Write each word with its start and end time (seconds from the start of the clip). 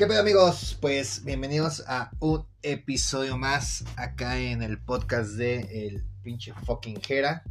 ¿Qué 0.00 0.06
pedo 0.06 0.20
amigos? 0.20 0.78
Pues 0.80 1.26
bienvenidos 1.26 1.84
a 1.86 2.10
un 2.20 2.46
episodio 2.62 3.36
más 3.36 3.84
acá 3.96 4.38
en 4.38 4.62
el 4.62 4.82
podcast 4.82 5.32
de 5.32 5.88
el 5.88 6.06
pinche 6.22 6.54
fucking 6.64 7.02
Jera. 7.02 7.44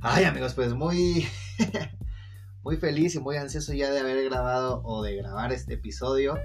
Ay 0.00 0.24
amigos, 0.24 0.54
pues 0.54 0.72
muy 0.72 1.26
muy 2.62 2.78
feliz 2.78 3.14
y 3.14 3.18
muy 3.18 3.36
ansioso 3.36 3.74
ya 3.74 3.90
de 3.90 4.00
haber 4.00 4.24
grabado 4.24 4.80
o 4.82 5.02
de 5.02 5.14
grabar 5.14 5.52
este 5.52 5.74
episodio. 5.74 6.38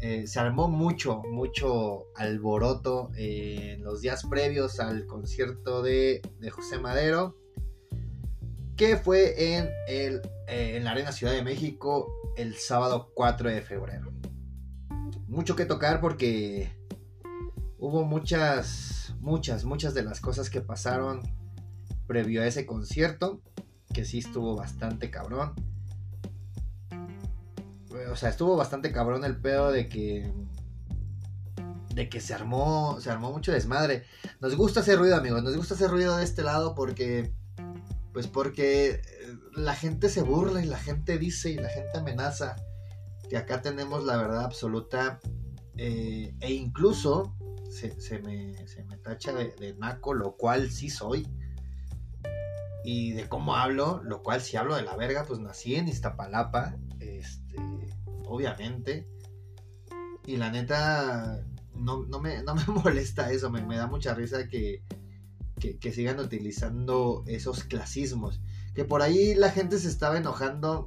Eh, 0.00 0.26
se 0.26 0.40
armó 0.40 0.68
mucho, 0.68 1.20
mucho 1.30 2.06
alboroto 2.16 3.10
en 3.14 3.84
los 3.84 4.00
días 4.00 4.24
previos 4.24 4.80
al 4.80 5.04
concierto 5.04 5.82
de, 5.82 6.22
de 6.40 6.48
José 6.48 6.78
Madero, 6.78 7.36
que 8.74 8.96
fue 8.96 9.54
en, 9.54 9.68
el, 9.86 10.22
eh, 10.46 10.76
en 10.76 10.84
la 10.84 10.92
Arena 10.92 11.12
Ciudad 11.12 11.34
de 11.34 11.42
México 11.42 12.10
el 12.38 12.54
sábado 12.54 13.10
4 13.14 13.50
de 13.50 13.62
febrero. 13.62 14.12
Mucho 15.26 15.56
que 15.56 15.66
tocar 15.66 16.00
porque 16.00 16.72
hubo 17.78 18.04
muchas, 18.04 19.14
muchas, 19.20 19.64
muchas 19.64 19.92
de 19.92 20.04
las 20.04 20.20
cosas 20.20 20.48
que 20.48 20.60
pasaron 20.60 21.22
previo 22.06 22.42
a 22.42 22.46
ese 22.46 22.64
concierto, 22.64 23.42
que 23.92 24.04
sí 24.04 24.18
estuvo 24.18 24.54
bastante 24.54 25.10
cabrón. 25.10 25.52
O 28.10 28.16
sea, 28.16 28.28
estuvo 28.28 28.56
bastante 28.56 28.92
cabrón 28.92 29.24
el 29.24 29.36
pedo 29.36 29.72
de 29.72 29.88
que 29.88 30.32
de 31.94 32.08
que 32.08 32.20
se 32.20 32.32
armó, 32.32 32.98
se 33.00 33.10
armó 33.10 33.32
mucho 33.32 33.50
desmadre. 33.50 34.04
Nos 34.40 34.54
gusta 34.54 34.80
hacer 34.80 35.00
ruido, 35.00 35.16
amigos, 35.16 35.42
nos 35.42 35.56
gusta 35.56 35.74
hacer 35.74 35.90
ruido 35.90 36.16
de 36.16 36.22
este 36.22 36.42
lado 36.42 36.76
porque 36.76 37.32
pues 38.12 38.28
porque 38.28 39.02
la 39.58 39.74
gente 39.74 40.08
se 40.08 40.22
burla 40.22 40.62
y 40.62 40.66
la 40.66 40.78
gente 40.78 41.18
dice 41.18 41.50
y 41.50 41.56
la 41.56 41.68
gente 41.68 41.98
amenaza 41.98 42.56
que 43.28 43.36
acá 43.36 43.60
tenemos 43.60 44.04
la 44.04 44.16
verdad 44.16 44.44
absoluta 44.44 45.20
eh, 45.76 46.34
e 46.40 46.52
incluso 46.52 47.34
se, 47.70 48.18
me, 48.20 48.54
tacha 49.02 49.32
de, 49.32 49.74
naco, 49.78 50.14
lo 50.14 50.36
cual 50.36 50.70
sí 50.70 50.90
soy. 50.90 51.26
Y 52.84 53.12
de 53.12 53.28
cómo 53.28 53.54
hablo, 53.54 54.00
lo 54.02 54.22
cual 54.22 54.40
si 54.40 54.56
hablo 54.56 54.74
de 54.74 54.82
la 54.82 54.96
verga, 54.96 55.24
pues 55.26 55.40
nací 55.40 55.74
en 55.74 55.88
Iztapalapa, 55.88 56.76
este, 57.00 57.56
obviamente. 58.24 59.06
Y 60.24 60.36
la 60.36 60.50
neta, 60.50 61.44
no, 61.74 62.06
me, 62.20 62.42
molesta 62.84 63.30
eso, 63.30 63.50
me, 63.50 63.76
da 63.76 63.86
mucha 63.86 64.14
risa 64.14 64.48
que, 64.48 64.82
que 65.58 65.92
sigan 65.92 66.18
utilizando 66.18 67.24
esos 67.26 67.64
clasismos. 67.64 68.40
Que 68.78 68.84
por 68.84 69.02
ahí 69.02 69.34
la 69.34 69.50
gente 69.50 69.76
se 69.80 69.88
estaba 69.88 70.18
enojando 70.18 70.86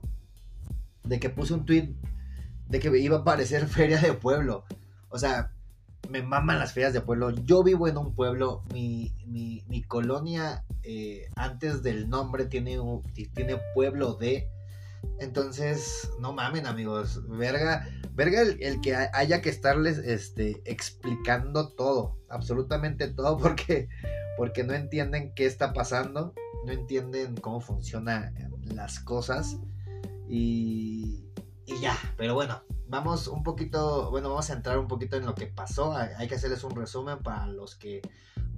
de 1.04 1.20
que 1.20 1.30
puse 1.30 1.54
un 1.54 1.66
tweet 1.66 1.94
de 2.70 2.80
que 2.80 2.98
iba 2.98 3.18
a 3.18 3.20
aparecer 3.20 3.68
feria 3.68 4.00
de 4.00 4.14
pueblo. 4.14 4.64
O 5.10 5.20
sea, 5.20 5.52
me 6.10 6.22
maman 6.22 6.58
las 6.58 6.72
ferias 6.72 6.94
de 6.94 7.02
pueblo. 7.02 7.32
Yo 7.32 7.64
vivo 7.64 7.90
en 7.90 7.98
un 7.98 8.16
pueblo, 8.16 8.64
mi, 8.72 9.12
colonia 9.90 10.64
eh, 10.84 11.28
antes 11.36 11.84
del 11.84 12.10
nombre 12.10 12.46
tiene, 12.46 12.80
tiene 13.34 13.58
pueblo 13.76 14.14
de... 14.14 14.48
Entonces, 15.20 16.12
no 16.20 16.34
mamen 16.34 16.66
amigos, 16.66 17.22
verga, 17.28 17.88
verga 18.14 18.42
el, 18.42 18.82
que 18.82 18.96
haya 18.96 19.42
que 19.42 19.50
estarles 19.50 20.00
este, 20.00 20.62
explicando 20.66 21.70
todo, 21.70 22.18
absolutamente 22.30 23.08
todo, 23.08 23.38
porque, 23.40 23.88
porque 24.38 24.64
no 24.64 24.74
entienden 24.74 25.34
qué 25.36 25.46
está 25.46 25.74
pasando 25.74 26.34
no 26.64 26.72
entienden 26.72 27.36
cómo 27.36 27.60
funcionan 27.60 28.34
las 28.74 29.00
cosas. 29.00 29.58
Y, 30.28 31.26
y 31.66 31.80
ya, 31.82 31.98
pero 32.18 32.34
bueno, 32.34 32.62
vamos 32.88 33.28
un 33.28 33.44
poquito, 33.44 34.10
bueno, 34.12 34.30
vamos 34.30 34.50
a 34.50 34.54
entrar 34.54 34.78
un 34.78 34.88
poquito 34.88 35.18
en 35.18 35.26
lo 35.26 35.36
que 35.36 35.48
pasó, 35.48 35.94
hay 35.94 36.28
que 36.28 36.36
hacerles 36.36 36.64
un 36.64 36.76
resumen 36.76 37.20
para 37.20 37.48
los 37.48 37.76
que, 37.76 38.02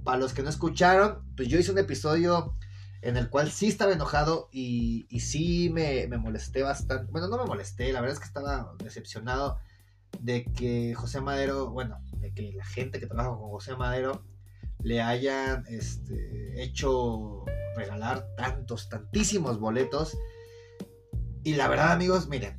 para 0.04 0.18
los 0.18 0.32
que 0.34 0.42
no 0.42 0.50
escucharon, 0.50 1.24
pues 1.36 1.48
yo 1.48 1.58
hice 1.58 1.72
un 1.72 1.78
episodio 1.78 2.56
en 3.04 3.18
el 3.18 3.28
cual 3.28 3.50
sí 3.50 3.68
estaba 3.68 3.92
enojado 3.92 4.48
y, 4.50 5.06
y 5.10 5.20
sí 5.20 5.68
me, 5.70 6.06
me, 6.08 6.16
molesté 6.16 6.62
bastante. 6.62 7.12
Bueno, 7.12 7.28
no 7.28 7.36
me 7.36 7.44
molesté, 7.44 7.92
la 7.92 8.00
verdad 8.00 8.14
es 8.14 8.20
que 8.20 8.26
estaba 8.26 8.74
decepcionado 8.78 9.58
de 10.20 10.44
que 10.44 10.94
José 10.94 11.20
Madero, 11.20 11.70
bueno, 11.70 12.00
de 12.18 12.32
que 12.32 12.52
la 12.54 12.64
gente 12.64 12.98
que 12.98 13.06
trabaja 13.06 13.36
con 13.36 13.50
José 13.50 13.76
Madero 13.76 14.24
le 14.82 15.02
hayan 15.02 15.66
este, 15.68 16.62
hecho 16.62 17.44
regalar 17.76 18.26
tantos, 18.36 18.88
tantísimos 18.88 19.60
boletos. 19.60 20.16
Y 21.42 21.54
la 21.56 21.68
verdad, 21.68 21.92
amigos, 21.92 22.26
miren, 22.28 22.58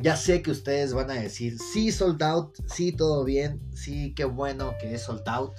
ya 0.00 0.16
sé 0.16 0.42
que 0.42 0.52
ustedes 0.52 0.94
van 0.94 1.10
a 1.10 1.14
decir, 1.14 1.58
sí, 1.58 1.90
sold 1.90 2.22
out, 2.22 2.56
sí, 2.72 2.92
todo 2.92 3.24
bien, 3.24 3.60
sí, 3.74 4.14
qué 4.14 4.24
bueno 4.24 4.74
que 4.80 4.94
es 4.94 5.02
sold 5.02 5.28
out. 5.28 5.54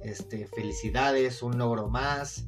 Este, 0.00 0.46
felicidades, 0.46 1.42
un 1.42 1.58
logro 1.58 1.88
más, 1.88 2.46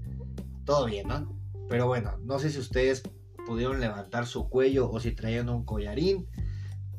todo 0.65 0.87
bien, 0.87 1.09
¿no? 1.09 1.37
Pero 1.69 1.87
bueno, 1.87 2.19
no 2.23 2.39
sé 2.39 2.51
si 2.51 2.59
ustedes 2.59 3.03
pudieron 3.47 3.81
levantar 3.81 4.27
su 4.27 4.49
cuello 4.49 4.91
o 4.91 5.01
si 5.01 5.13
traían 5.13 5.49
un 5.49 5.65
collarín, 5.65 6.29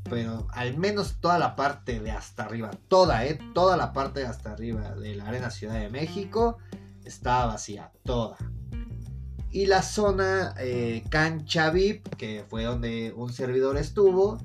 pero 0.09 0.47
al 0.51 0.77
menos 0.77 1.19
toda 1.19 1.39
la 1.39 1.55
parte 1.55 1.99
de 1.99 2.11
hasta 2.11 2.43
arriba, 2.43 2.71
toda, 2.87 3.25
¿eh? 3.25 3.39
Toda 3.53 3.77
la 3.77 3.93
parte 3.93 4.21
de 4.21 4.25
hasta 4.27 4.51
arriba 4.51 4.95
de 4.95 5.15
la 5.15 5.27
Arena 5.27 5.49
Ciudad 5.49 5.79
de 5.79 5.89
México 5.89 6.57
estaba 7.05 7.45
vacía, 7.45 7.91
toda. 8.03 8.37
Y 9.51 9.67
la 9.67 9.83
zona 9.83 10.55
eh, 10.59 11.03
cancha 11.09 11.69
VIP, 11.69 12.07
que 12.15 12.43
fue 12.49 12.63
donde 12.63 13.13
un 13.15 13.31
servidor 13.31 13.77
estuvo, 13.77 14.39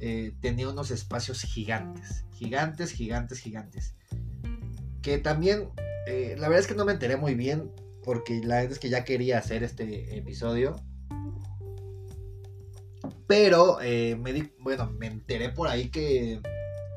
eh, 0.00 0.34
tenía 0.40 0.68
unos 0.68 0.90
espacios 0.90 1.42
gigantes, 1.42 2.24
gigantes, 2.34 2.92
gigantes, 2.92 3.38
gigantes. 3.38 3.94
Que 5.00 5.18
también, 5.18 5.70
eh, 6.06 6.34
la 6.38 6.48
verdad 6.48 6.64
es 6.64 6.66
que 6.66 6.74
no 6.74 6.84
me 6.84 6.92
enteré 6.92 7.16
muy 7.16 7.34
bien, 7.34 7.70
porque 8.08 8.40
la 8.42 8.54
verdad 8.54 8.72
es 8.72 8.78
que 8.78 8.88
ya 8.88 9.04
quería 9.04 9.36
hacer 9.36 9.62
este 9.62 10.16
episodio. 10.16 10.76
Pero 13.26 13.80
me 13.80 14.32
di, 14.32 14.50
bueno, 14.60 14.90
me 14.98 15.08
enteré 15.08 15.50
por 15.50 15.68
ahí 15.68 15.90
que, 15.90 16.40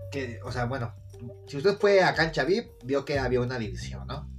que, 0.09 0.39
o 0.45 0.53
sea, 0.53 0.67
bueno, 0.67 0.93
si 1.47 1.57
usted 1.57 1.77
fue 1.77 2.01
a 2.01 2.13
cancha 2.13 2.45
VIP, 2.45 2.71
vio 2.85 3.03
que 3.03 3.19
había 3.19 3.41
una 3.41 3.59
división, 3.59 4.07
¿no? 4.07 4.31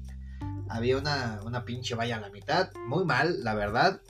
había 0.70 0.96
una, 0.96 1.40
una 1.44 1.66
pinche 1.66 1.94
valla 1.94 2.16
a 2.16 2.20
la 2.20 2.30
mitad. 2.30 2.70
Muy 2.88 3.04
mal, 3.04 3.44
la 3.44 3.52
verdad. 3.52 4.00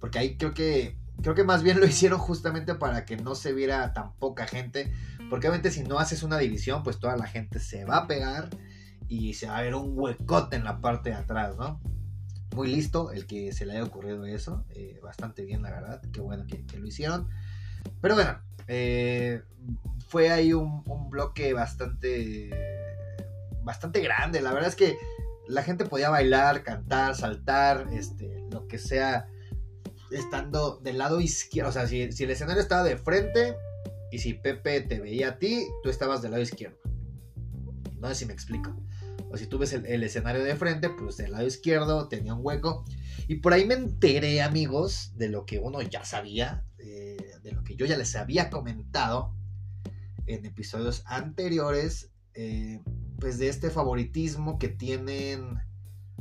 Porque 0.00 0.18
ahí 0.18 0.38
creo 0.38 0.54
que. 0.54 0.98
Creo 1.22 1.34
que 1.34 1.44
más 1.44 1.62
bien 1.62 1.80
lo 1.80 1.86
hicieron 1.86 2.18
justamente 2.18 2.76
para 2.76 3.04
que 3.04 3.18
no 3.18 3.34
se 3.34 3.52
viera 3.52 3.92
tan 3.92 4.14
poca 4.14 4.46
gente. 4.46 4.90
Porque 5.28 5.48
obviamente 5.48 5.70
si 5.70 5.82
no 5.82 5.98
haces 5.98 6.22
una 6.22 6.38
división, 6.38 6.82
pues 6.82 6.98
toda 6.98 7.14
la 7.18 7.26
gente 7.26 7.58
se 7.58 7.84
va 7.84 7.98
a 7.98 8.06
pegar. 8.06 8.48
Y 9.06 9.34
se 9.34 9.48
va 9.48 9.58
a 9.58 9.62
ver 9.62 9.74
un 9.74 9.92
huecote 9.98 10.56
en 10.56 10.64
la 10.64 10.80
parte 10.80 11.10
de 11.10 11.16
atrás, 11.16 11.58
¿no? 11.58 11.78
Muy 12.56 12.68
listo 12.68 13.12
el 13.12 13.26
que 13.26 13.52
se 13.52 13.66
le 13.66 13.72
haya 13.72 13.84
ocurrido 13.84 14.24
eso. 14.24 14.64
Eh, 14.70 14.98
bastante 15.02 15.44
bien, 15.44 15.60
la 15.60 15.70
verdad. 15.70 16.00
Qué 16.10 16.22
bueno 16.22 16.46
que, 16.46 16.64
lo 16.78 16.86
hicieron. 16.86 17.28
Pero 18.00 18.14
bueno, 18.14 18.40
eh, 18.66 19.42
fue 20.08 20.30
ahí 20.30 20.54
un, 20.54 20.82
un 20.86 21.10
bloque 21.10 21.52
bastante. 21.52 22.48
Bastante 23.62 24.00
grande. 24.00 24.40
La 24.40 24.54
verdad 24.54 24.70
es 24.70 24.74
que 24.74 24.96
la 25.48 25.62
gente 25.64 25.84
podía 25.84 26.08
bailar, 26.08 26.62
cantar, 26.62 27.14
saltar, 27.14 27.88
este, 27.92 28.42
lo 28.50 28.66
que 28.68 28.78
sea, 28.78 29.28
estando 30.10 30.78
del 30.78 30.96
lado 30.96 31.20
izquierdo. 31.20 31.68
O 31.68 31.72
sea, 31.74 31.86
si, 31.86 32.00
el 32.00 32.30
escenario 32.30 32.62
estaba 32.62 32.84
de 32.84 32.96
frente 32.96 33.54
y 34.10 34.18
si 34.18 34.32
Pepe 34.32 34.80
te 34.80 34.98
veía 34.98 35.28
a 35.28 35.38
ti, 35.38 35.66
tú 35.82 35.90
estabas 35.90 36.22
del 36.22 36.30
lado 36.30 36.42
izquierdo. 36.42 36.78
No 37.98 38.08
sé 38.08 38.14
si 38.14 38.24
me 38.24 38.32
explico. 38.32 38.74
O 39.36 39.38
si 39.38 39.46
tú 39.46 39.58
ves 39.58 39.74
el, 39.74 40.02
escenario 40.02 40.42
de 40.42 40.56
frente, 40.56 40.88
pues 40.88 41.18
del 41.18 41.32
lado 41.32 41.46
izquierdo 41.46 42.08
tenía 42.08 42.32
un 42.32 42.40
hueco. 42.42 42.86
Y 43.28 43.34
por 43.36 43.52
ahí 43.52 43.66
me 43.66 43.74
enteré, 43.74 44.40
amigos, 44.40 45.12
de 45.16 45.28
lo 45.28 45.44
que 45.44 45.58
uno 45.58 45.82
ya 45.82 46.06
sabía, 46.06 46.64
eh, 46.78 47.18
de 47.42 47.52
lo 47.52 47.62
que 47.62 47.76
yo 47.76 47.84
ya 47.84 47.98
les 47.98 48.16
había 48.16 48.48
comentado 48.48 49.34
en 50.24 50.46
episodios 50.46 51.02
anteriores. 51.04 52.12
Eh, 52.32 52.80
pues 53.18 53.38
de 53.38 53.48
este 53.48 53.68
favoritismo 53.68 54.58
que 54.58 54.68
tienen 54.68 55.58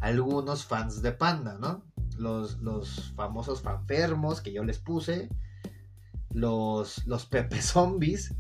algunos 0.02 0.66
fans 0.66 1.02
de 1.02 1.14
Panda, 1.14 1.58
¿no? 1.58 1.86
Los, 2.18 2.60
los 2.60 3.14
famosos 3.16 3.62
fanfermos 3.62 4.42
que 4.42 4.52
yo 4.52 4.66
les 4.66 4.80
puse, 4.80 5.30
los, 6.32 7.08
los 7.08 7.26
Pepe 7.26 7.62
Zombies, 7.62 8.36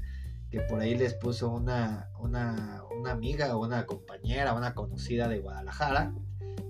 que 0.49 0.59
por 0.59 0.81
ahí 0.81 0.97
les 0.97 1.13
puso 1.13 1.49
una, 1.49 2.09
una, 2.19 2.83
una 3.05 3.13
amiga 3.13 3.55
una 3.55 3.85
compañera, 3.85 4.53
una 4.53 4.73
conocida 4.73 5.27
de 5.27 5.39
Guadalajara, 5.39 6.13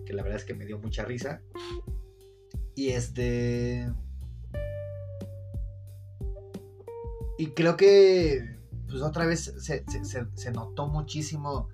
que 0.06 0.14
la 0.14 0.22
verdad 0.22 0.40
es 0.40 0.46
que 0.46 0.54
me 0.54 0.66
dio 0.66 0.80
mucha 0.80 1.06
risa. 1.06 1.42
Y 2.76 2.90
este... 2.90 3.90
Y 7.38 7.48
creo 7.48 7.76
que 7.76 8.58
pues 8.88 9.02
otra 9.02 9.26
vez 9.26 9.54
se, 9.60 9.84
se 10.36 10.52
notó 10.52 10.88
muchísimo 10.88 11.70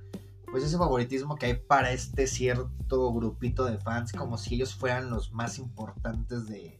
pues 0.51 0.63
ese 0.63 0.77
favoritismo 0.77 1.37
que 1.37 1.45
hay 1.47 1.53
para 1.55 1.91
este 1.91 2.27
cierto 2.27 3.13
grupito 3.13 3.65
de 3.65 3.77
fans, 3.77 4.11
como 4.11 4.37
si 4.37 4.55
ellos 4.55 4.75
fueran 4.75 5.09
los 5.09 5.31
más 5.31 5.57
importantes 5.57 6.47
de, 6.47 6.77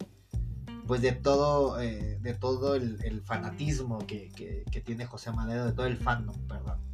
pues 0.88 1.02
de 1.02 1.14
todo, 1.14 1.80
eh, 1.80 2.20
de 2.22 2.34
todo 2.34 2.76
el, 2.76 3.22
fanatismo 3.24 4.00
que, 4.00 4.30
que, 4.70 4.82
tiene 4.82 5.06
José 5.06 5.32
Madero, 5.32 5.66
de 5.66 5.72
todo 5.72 5.86
el 5.86 5.96
fandom, 5.96 6.36
perdón. 6.48 6.91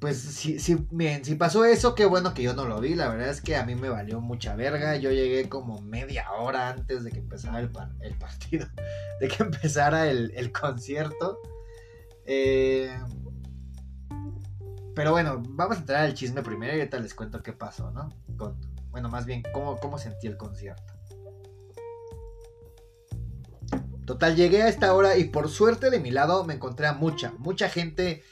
Pues 0.00 0.20
si, 0.20 0.60
si, 0.60 0.86
bien, 0.90 1.24
si 1.24 1.34
pasó 1.34 1.64
eso, 1.64 1.94
qué 1.94 2.04
bueno 2.06 2.32
que 2.32 2.42
yo 2.42 2.54
no 2.54 2.66
lo 2.66 2.80
vi. 2.80 2.94
La 2.94 3.08
verdad 3.08 3.30
es 3.30 3.40
que 3.40 3.56
a 3.56 3.64
mí 3.64 3.74
me 3.74 3.88
valió 3.88 4.20
mucha 4.20 4.54
verga. 4.54 4.96
Yo 4.96 5.10
llegué 5.10 5.48
como 5.48 5.80
media 5.80 6.30
hora 6.32 6.68
antes 6.68 7.02
de 7.02 7.10
que 7.10 7.18
empezara 7.18 7.58
el, 7.58 7.70
partido, 7.70 8.66
de 9.20 9.28
que 9.28 9.42
empezara 9.42 10.08
el, 10.08 10.52
concierto. 10.52 11.40
Eh, 12.26 12.96
pero 14.94 15.12
bueno, 15.12 15.42
vamos 15.48 15.76
a 15.76 15.80
entrar 15.80 16.04
al 16.04 16.14
chisme 16.14 16.42
primero 16.42 16.76
y 16.76 16.80
ahorita 16.80 16.98
les 16.98 17.14
cuento 17.14 17.42
qué 17.42 17.52
pasó, 17.52 17.90
¿no? 17.90 18.08
bueno, 18.90 19.08
más 19.08 19.26
bien, 19.26 19.42
cómo, 19.52 19.76
cómo 19.78 19.98
sentí 19.98 20.26
el 20.26 20.36
concierto. 20.36 20.92
Total, 24.08 24.34
llegué 24.34 24.62
a 24.62 24.68
esta 24.68 24.94
hora 24.94 25.18
y 25.18 25.24
por 25.24 25.50
suerte 25.50 25.90
de 25.90 26.00
mi 26.00 26.10
lado 26.10 26.42
me 26.42 26.54
encontré 26.54 26.86
a 26.86 26.94
mucha, 26.94 27.32
mucha 27.38 27.68
gente, 27.68 28.24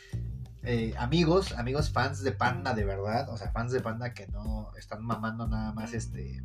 eh, 0.66 0.94
amigos, 0.98 1.52
amigos 1.52 1.90
fans 1.90 2.24
de 2.24 2.32
Panda 2.32 2.74
de 2.74 2.84
verdad, 2.84 3.28
o 3.30 3.36
sea, 3.36 3.52
fans 3.52 3.70
de 3.70 3.80
Panda 3.80 4.12
que 4.12 4.26
no 4.26 4.72
están 4.76 5.04
mamando 5.04 5.46
nada 5.46 5.72
más 5.72 5.94
este... 5.94 6.42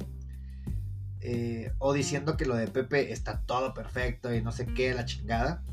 Eh, 1.24 1.74
o 1.80 1.94
diciendo 1.94 2.38
que 2.38 2.46
lo 2.46 2.56
de 2.56 2.68
Pepe 2.68 3.12
está 3.12 3.42
todo 3.42 3.74
perfecto 3.74 4.34
y 4.34 4.42
no 4.44 4.52
sé 4.52 4.68
qué, 4.68 4.94
la 4.94 5.06
chingada. 5.06 5.64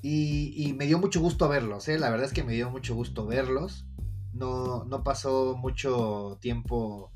Y, 0.00 0.74
me 0.78 0.86
dio 0.86 1.00
mucho 1.00 1.20
gusto 1.20 1.48
verlos, 1.48 1.88
¿eh? 1.88 1.98
la 1.98 2.10
verdad 2.10 2.26
es 2.26 2.32
que 2.32 2.44
me 2.44 2.52
dio 2.52 2.70
mucho 2.70 2.94
gusto 2.94 3.26
verlos. 3.26 3.84
No, 4.32 4.84
no 4.84 5.02
pasó 5.02 5.56
mucho 5.56 6.38
tiempo. 6.40 7.10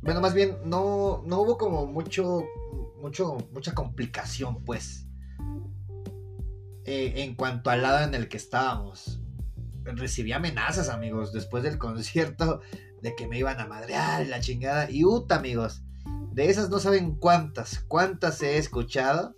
Bueno, 0.00 0.22
más 0.22 0.32
bien, 0.32 0.56
no, 0.64 1.22
no 1.26 1.42
hubo 1.42 1.58
como 1.58 1.84
mucho, 1.84 2.44
mucho, 3.02 3.36
mucha 3.52 3.74
complicación, 3.74 4.64
pues. 4.64 5.09
Eh, 6.86 7.22
en 7.22 7.34
cuanto 7.34 7.70
al 7.70 7.82
lado 7.82 8.04
en 8.04 8.14
el 8.14 8.28
que 8.28 8.36
estábamos. 8.36 9.20
Recibí 9.84 10.32
amenazas, 10.32 10.88
amigos, 10.88 11.32
después 11.32 11.62
del 11.62 11.78
concierto 11.78 12.60
de 13.02 13.14
que 13.14 13.26
me 13.26 13.38
iban 13.38 13.60
a 13.60 13.66
madrear 13.66 14.24
y 14.24 14.28
la 14.28 14.40
chingada. 14.40 14.90
Y 14.90 15.04
uta, 15.04 15.36
amigos, 15.36 15.82
de 16.32 16.48
esas 16.48 16.70
no 16.70 16.78
saben 16.78 17.16
cuántas, 17.16 17.80
cuántas 17.80 18.42
he 18.42 18.58
escuchado 18.58 19.34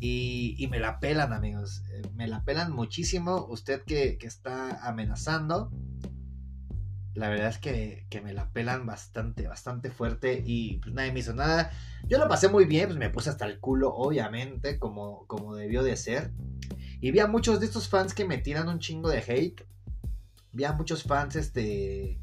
y, 0.00 0.68
me 0.70 0.78
la 0.78 1.00
pelan, 1.00 1.32
amigos. 1.32 1.82
Eh, 1.92 2.02
me 2.14 2.28
la 2.28 2.44
pelan 2.44 2.72
muchísimo. 2.72 3.46
Usted 3.48 3.82
que, 3.84 4.18
está 4.22 4.86
amenazando. 4.86 5.70
La 7.18 7.28
verdad 7.28 7.48
es 7.48 7.58
que, 7.58 8.06
me 8.22 8.32
la 8.32 8.50
pelan 8.52 8.86
bastante, 8.86 9.48
bastante 9.48 9.90
fuerte. 9.90 10.40
Y 10.46 10.78
pues 10.78 10.94
nadie 10.94 11.10
me 11.10 11.18
hizo 11.18 11.34
nada. 11.34 11.72
Yo 12.06 12.18
lo 12.18 12.28
pasé 12.28 12.48
muy 12.48 12.64
bien. 12.64 12.86
Pues 12.86 12.98
me 12.98 13.10
puse 13.10 13.28
hasta 13.28 13.44
el 13.44 13.58
culo, 13.58 13.92
obviamente. 13.92 14.78
Como, 14.78 15.26
como 15.26 15.56
debió 15.56 15.82
de 15.82 15.96
ser. 15.96 16.30
Y 17.00 17.10
vi 17.10 17.18
a 17.18 17.26
muchos 17.26 17.58
de 17.58 17.66
estos 17.66 17.88
fans 17.88 18.14
que 18.14 18.24
me 18.24 18.38
tiran 18.38 18.68
un 18.68 18.78
chingo 18.78 19.08
de 19.08 19.18
hate. 19.18 19.66
Vi 20.52 20.62
a 20.62 20.72
muchos 20.72 21.02
fans, 21.02 21.34
este. 21.34 22.20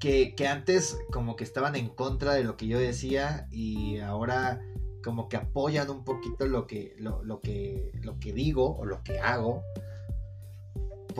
Que, 0.00 0.34
que 0.34 0.48
antes 0.48 0.98
como 1.12 1.36
que 1.36 1.44
estaban 1.44 1.76
en 1.76 1.90
contra 1.90 2.32
de 2.34 2.42
lo 2.42 2.56
que 2.56 2.66
yo 2.66 2.80
decía. 2.80 3.46
Y 3.52 3.98
ahora 3.98 4.60
como 5.04 5.28
que 5.28 5.36
apoyan 5.36 5.90
un 5.90 6.04
poquito 6.04 6.46
lo 6.46 6.66
que, 6.66 6.96
lo, 6.98 7.40
que, 7.40 7.92
lo 8.02 8.18
que 8.18 8.32
digo 8.32 8.76
o 8.76 8.84
lo 8.84 9.04
que 9.04 9.20
hago. 9.20 9.62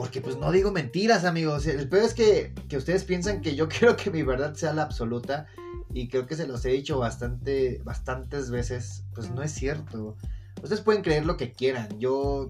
Porque 0.01 0.19
pues 0.19 0.35
no 0.35 0.51
digo 0.51 0.71
mentiras, 0.71 1.25
amigos. 1.25 1.67
El 1.67 1.87
peor 1.87 2.05
es 2.05 2.15
que, 2.15 2.55
ustedes 2.75 3.03
piensan 3.03 3.39
que 3.39 3.55
yo 3.55 3.69
quiero 3.69 3.95
que 3.95 4.09
mi 4.09 4.23
verdad 4.23 4.55
sea 4.55 4.73
la 4.73 4.81
absoluta. 4.81 5.45
Y 5.93 6.07
creo 6.07 6.25
que 6.25 6.35
se 6.35 6.47
los 6.47 6.65
he 6.65 6.69
dicho 6.69 6.97
bastante, 6.97 7.79
bastantes 7.83 8.49
veces. 8.49 9.03
Pues 9.13 9.29
no 9.29 9.43
es 9.43 9.51
cierto. 9.51 10.17
Ustedes 10.63 10.81
pueden 10.81 11.03
creer 11.03 11.27
lo 11.27 11.37
que 11.37 11.51
quieran. 11.51 11.99
Yo, 11.99 12.49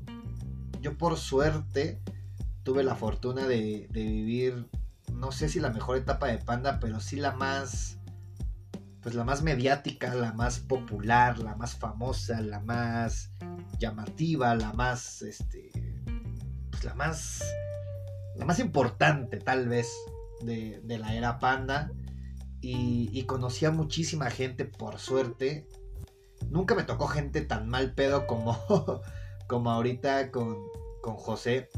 yo 0.80 0.98
por 0.98 1.18
suerte 1.18 2.00
tuve 2.64 2.86
la 2.86 2.96
fortuna 2.96 3.46
de, 3.46 3.90
de 3.92 4.04
vivir, 4.06 4.70
no 5.12 5.34
sé 5.34 5.50
si 5.50 5.60
la 5.60 5.72
mejor 5.72 5.98
etapa 5.98 6.28
de 6.28 6.38
Panda, 6.38 6.80
pero 6.80 7.02
sí 7.02 7.18
la 7.18 7.34
más 7.34 7.98
pues 9.02 9.14
la 9.14 9.26
más 9.26 9.42
mediática, 9.42 10.14
la 10.14 10.32
más 10.32 10.60
popular, 10.60 11.40
la 11.40 11.56
más 11.56 11.76
famosa, 11.76 12.40
la 12.40 12.62
más 12.62 13.32
llamativa, 13.80 14.56
la 14.56 14.72
más, 14.74 15.24
este, 15.24 15.72
pues 16.82 16.86
la 16.86 16.96
más, 16.96 17.44
la 18.36 18.46
más 18.46 18.60
importante 18.60 19.38
tal 19.38 19.68
vez 19.68 19.88
de, 20.42 20.82
la 20.84 21.14
era 21.14 21.38
panda. 21.38 21.92
Y, 22.60 23.10
y 23.12 23.24
conocí 23.24 23.66
a 23.66 23.72
muchísima 23.72 24.30
gente, 24.30 24.66
por 24.66 25.00
suerte. 25.00 25.68
Nunca 26.50 26.76
me 26.76 26.84
tocó 26.84 27.08
gente 27.08 27.42
tan 27.42 27.70
mal 27.70 27.94
pedo 27.94 28.28
como, 28.28 28.58
como 29.48 29.72
ahorita 29.72 30.32
con, 30.32 30.58
con 31.02 31.16
José. 31.16 31.70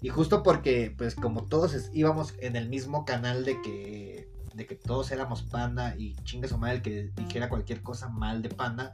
Y 0.00 0.08
justo 0.10 0.42
porque, 0.42 0.94
pues 0.96 1.14
como 1.14 1.44
todos 1.44 1.90
íbamos 1.92 2.34
en 2.38 2.56
el 2.56 2.68
mismo 2.68 3.04
canal 3.04 3.44
de 3.44 3.60
que 3.62 4.28
de 4.54 4.66
que 4.66 4.74
todos 4.74 5.12
éramos 5.12 5.42
panda 5.42 5.94
y 5.96 6.16
chingue 6.24 6.48
su 6.48 6.58
madre 6.58 6.76
el 6.76 6.82
que 6.82 7.12
dijera 7.14 7.48
cualquier 7.48 7.80
cosa 7.80 8.08
mal 8.08 8.42
de 8.42 8.48
panda, 8.48 8.92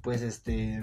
pues 0.00 0.22
este, 0.22 0.80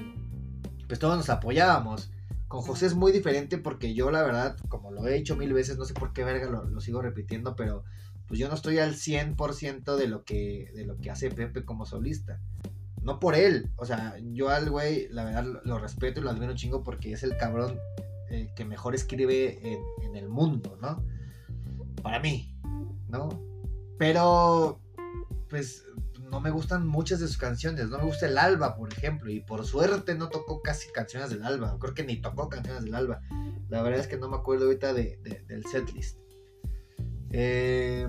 pues 0.87 0.99
todos 0.99 1.17
nos 1.17 1.29
apoyábamos. 1.31 2.11
Con 2.47 2.62
José 2.62 2.86
es 2.86 2.95
muy 2.95 3.12
diferente 3.12 3.57
porque 3.57 3.94
yo 3.94 4.12
la 4.12 4.24
verdad, 4.24 4.57
como 4.69 4.92
lo 4.92 5.07
he 5.07 5.13
dicho 5.13 5.36
mil 5.36 5.53
veces, 5.53 5.77
no 5.77 5.86
sé 5.86 5.94
por 5.94 6.13
qué 6.13 6.24
verga 6.24 6.50
lo, 6.50 6.80
sigo 6.80 7.01
repitiendo, 7.01 7.56
pero 7.56 7.83
pues 8.27 8.39
yo 8.39 8.47
no 8.47 8.56
estoy 8.56 8.80
al 8.80 8.95
100% 8.95 9.95
de 9.95 10.07
lo 10.07 10.24
que 10.24 10.71
de 10.74 10.86
lo 10.86 10.97
que 10.97 11.12
hace 11.12 11.30
Pepe 11.31 11.65
como 11.65 11.86
solista. 11.86 12.39
No 13.01 13.19
por 13.19 13.36
él, 13.36 13.69
o 13.75 13.86
sea, 13.86 14.18
yo 14.33 14.50
al 14.50 14.69
güey, 14.69 15.07
la 15.09 15.25
verdad 15.25 15.62
lo, 15.63 15.80
respeto 15.80 16.19
y 16.19 16.24
lo 16.24 16.31
admiro 16.31 16.51
un 16.51 16.57
chingo 16.57 16.83
porque 16.83 17.12
es 17.12 17.21
el 17.21 17.38
cabrón 17.38 17.80
eh, 18.30 18.50
que 18.56 18.65
mejor 18.65 18.95
escribe 18.95 19.59
en, 19.62 19.80
en 20.01 20.15
el 20.15 20.27
mundo, 20.27 20.77
¿no? 20.81 21.03
Para 22.01 22.19
mí, 22.19 22.56
¿no? 23.07 23.30
Pero, 23.98 24.81
pues, 25.50 25.86
no 26.31 26.39
me 26.39 26.50
gustan 26.50 26.88
muchas 26.88 27.19
de 27.19 27.27
sus 27.27 27.38
canciones. 27.38 27.89
No 27.89 27.98
me 27.98 28.06
gusta 28.06 28.27
el 28.27 28.38
Alba, 28.38 28.75
por 28.75 28.92
ejemplo. 28.92 29.31
Y 29.31 29.39
por 29.39 29.66
suerte 29.66 30.16
no 30.16 30.30
tocó 30.30 30.62
casi 30.62 30.92
canciones 30.92 31.30
del 31.30 31.44
Alba. 31.44 31.77
Creo 31.80 31.94
que 31.94 32.04
ni 32.04 32.22
tocó 32.22 32.50
canciones 32.50 32.83
del 32.83 32.95
Alba. 32.95 33.22
La 33.69 33.81
verdad 33.81 34.00
es 34.00 34.07
que 34.07 34.18
no 34.18 34.30
me 34.30 34.38
acuerdo 34.38 34.66
ahorita 34.66 34.94
de, 34.94 35.18
del 35.48 35.66
setlist. 35.66 36.18
Eh, 37.31 38.07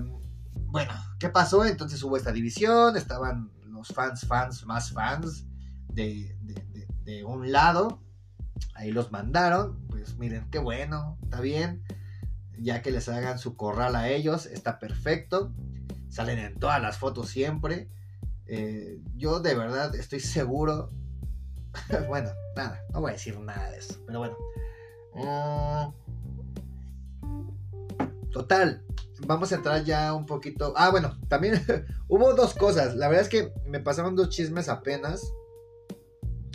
bueno, 0.67 0.93
¿qué 1.19 1.29
pasó? 1.29 1.65
Entonces 1.65 2.01
hubo 2.03 2.17
esta 2.17 2.31
división. 2.31 2.97
Estaban 2.97 3.51
los 3.65 3.89
fans, 3.89 4.21
fans, 4.21 4.65
más 4.65 4.91
fans 4.91 5.45
de, 5.89 6.35
de 7.03 7.23
un 7.23 7.51
lado. 7.51 8.01
Ahí 8.73 8.91
los 8.91 9.11
mandaron. 9.11 9.87
Pues 9.87 10.17
miren, 10.17 10.49
qué 10.49 10.59
bueno, 10.59 11.17
está 11.23 11.41
bien. 11.41 11.83
Ya 12.59 12.81
que 12.81 12.91
les 12.91 13.07
hagan 13.09 13.37
su 13.37 13.55
corral 13.55 13.95
a 13.95 14.09
ellos, 14.09 14.47
está 14.47 14.79
perfecto 14.79 15.53
salen 16.09 16.39
en 16.39 16.59
todas 16.59 16.81
las 16.81 16.97
fotos 16.97 17.29
siempre. 17.29 17.89
Eh, 18.47 18.99
yo 19.15 19.39
de 19.39 19.55
verdad 19.55 19.93
estoy 19.95 20.19
seguro. 20.19 20.91
bueno, 22.07 22.29
nada, 22.55 22.81
no 22.93 23.01
voy 23.01 23.11
a 23.11 23.13
decir 23.13 23.39
nada 23.39 23.71
de 23.71 23.77
eso, 23.77 23.95
pero 24.05 24.19
bueno. 24.19 24.37
Mm, 25.13 25.91
total, 28.31 28.83
vamos 29.25 29.51
a 29.51 29.55
entrar 29.55 29.83
ya 29.83 30.13
un 30.13 30.25
poquito. 30.25 30.73
Ah, 30.75 30.89
bueno, 30.89 31.17
también 31.27 31.61
hubo 32.07 32.33
dos 32.33 32.53
cosas. 32.53 32.95
La 32.95 33.07
verdad 33.07 33.23
es 33.23 33.29
que 33.29 33.53
me 33.65 33.79
pasaron 33.79 34.15
dos 34.15 34.29
chismes 34.29 34.69
apenas. 34.69 35.33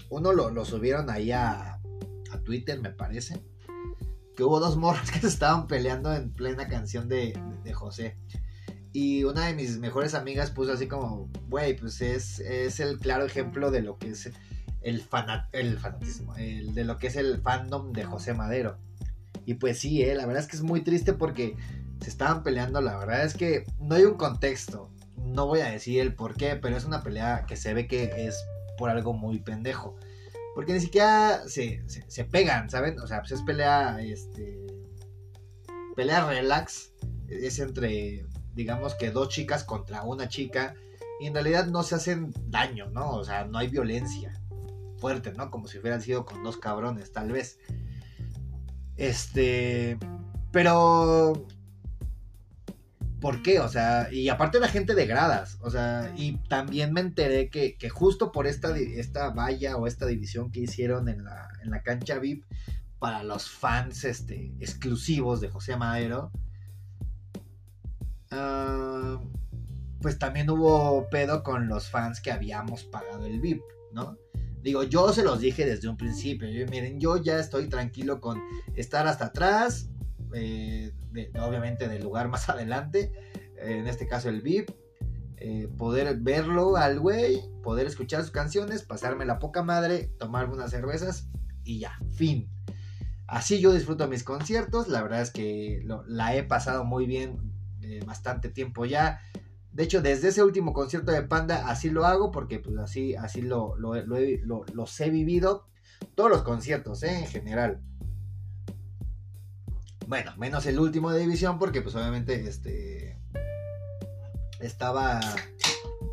Uno 0.08 0.32
lo, 0.32 0.64
subieron 0.64 1.10
ahí 1.10 1.32
a, 1.32 1.80
a, 2.30 2.38
Twitter, 2.44 2.80
me 2.80 2.90
parece. 2.90 3.42
Que 4.36 4.44
hubo 4.44 4.60
dos 4.60 4.76
morros 4.76 5.10
que 5.12 5.20
se 5.20 5.28
estaban 5.28 5.66
peleando 5.66 6.14
en 6.14 6.32
plena 6.32 6.68
canción 6.68 7.08
de, 7.08 7.38
de 7.64 7.72
José. 7.72 8.16
Y 8.92 9.24
una 9.24 9.46
de 9.46 9.54
mis 9.54 9.78
mejores 9.78 10.14
amigas 10.14 10.50
puso 10.50 10.72
así 10.72 10.86
como, 10.86 11.30
güey, 11.48 11.76
pues 11.76 12.00
es, 12.02 12.40
es 12.40 12.78
el 12.78 12.98
claro 12.98 13.24
ejemplo 13.24 13.70
de 13.70 13.80
lo 13.80 13.98
que 13.98 14.10
es 14.10 14.30
el, 14.82 15.00
fanatismo, 15.00 16.34
de 16.34 16.84
lo 16.84 16.98
que 16.98 17.06
es 17.06 17.16
el 17.16 17.40
fandom 17.40 17.92
de 17.92 18.04
José 18.04 18.34
Madero. 18.34 18.78
Y 19.46 19.54
pues 19.54 19.78
sí, 19.78 20.02
eh, 20.02 20.14
la 20.14 20.26
verdad 20.26 20.42
es 20.42 20.48
que 20.48 20.56
es 20.56 20.62
muy 20.62 20.82
triste 20.82 21.14
porque 21.14 21.56
se 22.00 22.10
estaban 22.10 22.42
peleando, 22.42 22.80
la 22.80 22.98
verdad 22.98 23.24
es 23.24 23.34
que 23.34 23.64
no 23.80 23.94
hay 23.94 24.04
un 24.04 24.14
contexto, 24.14 24.90
no 25.16 25.46
voy 25.46 25.60
a 25.60 25.70
decir 25.70 26.00
el 26.00 26.14
por 26.14 26.34
qué, 26.34 26.56
pero 26.56 26.76
es 26.76 26.84
una 26.84 27.02
pelea 27.02 27.46
que 27.46 27.56
se 27.56 27.72
ve 27.72 27.86
que 27.86 28.26
es 28.26 28.36
por 28.76 28.90
algo 28.90 29.14
muy 29.14 29.38
pendejo. 29.38 29.96
Porque 30.54 30.74
ni 30.74 30.80
siquiera 30.80 31.42
se, 31.48 31.82
se, 31.88 32.04
se 32.08 32.24
pegan, 32.24 32.68
¿saben? 32.68 32.98
O 33.00 33.06
sea, 33.06 33.20
pues 33.20 33.32
es 33.32 33.42
pelea, 33.42 34.02
este... 34.02 34.58
Pelea 35.96 36.26
relax, 36.26 36.92
es 37.28 37.58
entre 37.58 38.26
digamos 38.54 38.94
que 38.94 39.10
dos 39.10 39.28
chicas 39.28 39.64
contra 39.64 40.02
una 40.02 40.28
chica 40.28 40.74
y 41.20 41.26
en 41.26 41.34
realidad 41.34 41.66
no 41.66 41.82
se 41.82 41.94
hacen 41.94 42.32
daño, 42.48 42.90
¿no? 42.90 43.10
O 43.10 43.24
sea, 43.24 43.44
no 43.44 43.58
hay 43.58 43.68
violencia 43.68 44.32
fuerte, 44.98 45.32
¿no? 45.32 45.50
Como 45.50 45.68
si 45.68 45.78
hubieran 45.78 46.00
sido 46.00 46.24
con 46.24 46.42
dos 46.42 46.56
cabrones, 46.56 47.12
tal 47.12 47.32
vez. 47.32 47.58
Este, 48.96 49.98
pero 50.52 51.46
¿por 53.20 53.42
qué? 53.42 53.60
O 53.60 53.68
sea, 53.68 54.12
y 54.12 54.28
aparte 54.28 54.60
la 54.60 54.68
gente 54.68 54.94
de 54.94 55.06
gradas, 55.06 55.58
o 55.60 55.70
sea, 55.70 56.12
y 56.16 56.38
también 56.48 56.92
me 56.92 57.00
enteré 57.00 57.48
que, 57.48 57.88
justo 57.88 58.32
por 58.32 58.46
esta, 58.46 58.76
esta 58.76 59.30
valla 59.30 59.76
o 59.76 59.86
esta 59.86 60.06
división 60.06 60.50
que 60.50 60.60
hicieron 60.60 61.08
en 61.08 61.24
la, 61.24 61.48
en 61.62 61.70
la 61.70 61.82
cancha 61.82 62.18
VIP 62.18 62.44
para 62.98 63.22
los 63.22 63.48
fans 63.48 64.04
este, 64.04 64.52
exclusivos 64.60 65.40
de 65.40 65.48
José 65.48 65.76
Madero, 65.76 66.32
ah, 68.32 69.20
pues 70.00 70.18
también 70.18 70.50
hubo 70.50 71.08
pedo 71.10 71.42
con 71.42 71.68
los 71.68 71.88
fans 71.88 72.20
que 72.20 72.32
habíamos 72.32 72.84
pagado 72.84 73.26
el 73.26 73.40
VIP, 73.40 73.62
¿no? 73.92 74.16
Digo, 74.62 74.84
yo 74.84 75.12
se 75.12 75.24
los 75.24 75.40
dije 75.40 75.66
desde 75.66 75.88
un 75.88 75.96
principio. 75.96 76.48
miren, 76.68 77.00
yo 77.00 77.16
ya 77.16 77.38
estoy 77.38 77.68
tranquilo 77.68 78.20
con 78.20 78.40
estar 78.74 79.06
hasta 79.06 79.26
atrás, 79.26 79.88
eh, 80.34 80.92
obviamente 81.40 81.88
del 81.88 82.02
lugar 82.02 82.28
más 82.28 82.48
adelante, 82.48 83.12
en 83.56 83.86
este 83.86 84.06
caso 84.06 84.28
el 84.28 84.40
VIP, 84.40 84.70
eh, 85.36 85.68
poder 85.76 86.16
verlo 86.20 86.76
al 86.76 87.00
güey, 87.00 87.42
poder 87.62 87.86
escuchar 87.88 88.22
sus 88.22 88.30
canciones, 88.30 88.82
pasarme 88.82 89.24
la 89.24 89.40
poca 89.40 89.64
madre, 89.64 90.12
tomarme 90.18 90.54
unas 90.54 90.70
cervezas 90.70 91.28
y 91.64 91.80
ya, 91.80 91.98
fin. 92.14 92.48
Así 93.26 93.60
yo 93.60 93.72
disfruto 93.72 94.06
mis 94.08 94.22
conciertos, 94.22 94.88
la 94.88 95.02
verdad 95.02 95.22
es 95.22 95.30
que 95.30 95.84
la 96.06 96.36
he 96.36 96.44
pasado 96.44 96.84
muy 96.84 97.06
bien 97.06 97.51
bastante 98.00 98.48
tiempo 98.48 98.84
ya. 98.84 99.20
De 99.72 99.84
hecho, 99.84 100.02
desde 100.02 100.28
ese 100.28 100.42
último 100.42 100.72
concierto 100.72 101.12
de 101.12 101.22
Panda, 101.22 101.68
así 101.68 101.90
lo 101.90 102.04
hago, 102.04 102.30
porque 102.30 102.58
pues 102.58 102.76
así, 102.78 103.14
así 103.14 103.40
lo, 103.40 103.76
lo, 103.76 103.94
los 103.94 105.00
he 105.00 105.10
vivido. 105.10 105.66
Todos 106.14 106.30
los 106.30 106.42
conciertos, 106.42 107.02
en 107.04 107.26
general. 107.26 107.80
Bueno, 110.06 110.36
menos 110.36 110.66
el 110.66 110.78
último 110.78 111.10
de 111.10 111.20
División, 111.20 111.58
porque 111.58 111.80
pues 111.80 111.94
obviamente 111.94 112.34
este 112.46 113.18
estaba 114.60 115.20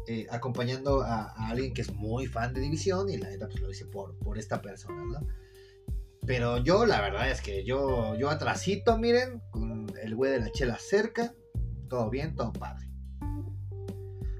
eh, 0.07 0.25
acompañando 0.31 1.01
a, 1.01 1.49
alguien 1.49 1.73
que 1.73 1.81
es 1.81 1.93
muy 1.93 2.25
fan 2.25 2.53
de 2.53 2.61
División 2.61 3.09
y 3.09 3.17
la 3.17 3.29
neta 3.29 3.47
pues 3.47 3.59
lo 3.61 3.69
hice 3.69 3.85
por, 3.85 4.17
por 4.19 4.37
esta 4.37 4.61
persona. 4.61 5.21
Pero 6.25 6.57
yo 6.57 6.85
la 6.85 7.01
verdad 7.01 7.29
es 7.29 7.41
que 7.41 7.63
yo, 7.63 8.15
yo 8.15 8.29
atrasito, 8.29 8.97
miren, 8.97 9.41
con 9.51 9.91
el 10.01 10.15
güey 10.15 10.31
de 10.31 10.39
la 10.39 10.51
chela 10.51 10.77
cerca, 10.79 11.33
todo 11.89 12.09
bien, 12.09 12.35
todo 12.35 12.53
padre. 12.53 12.89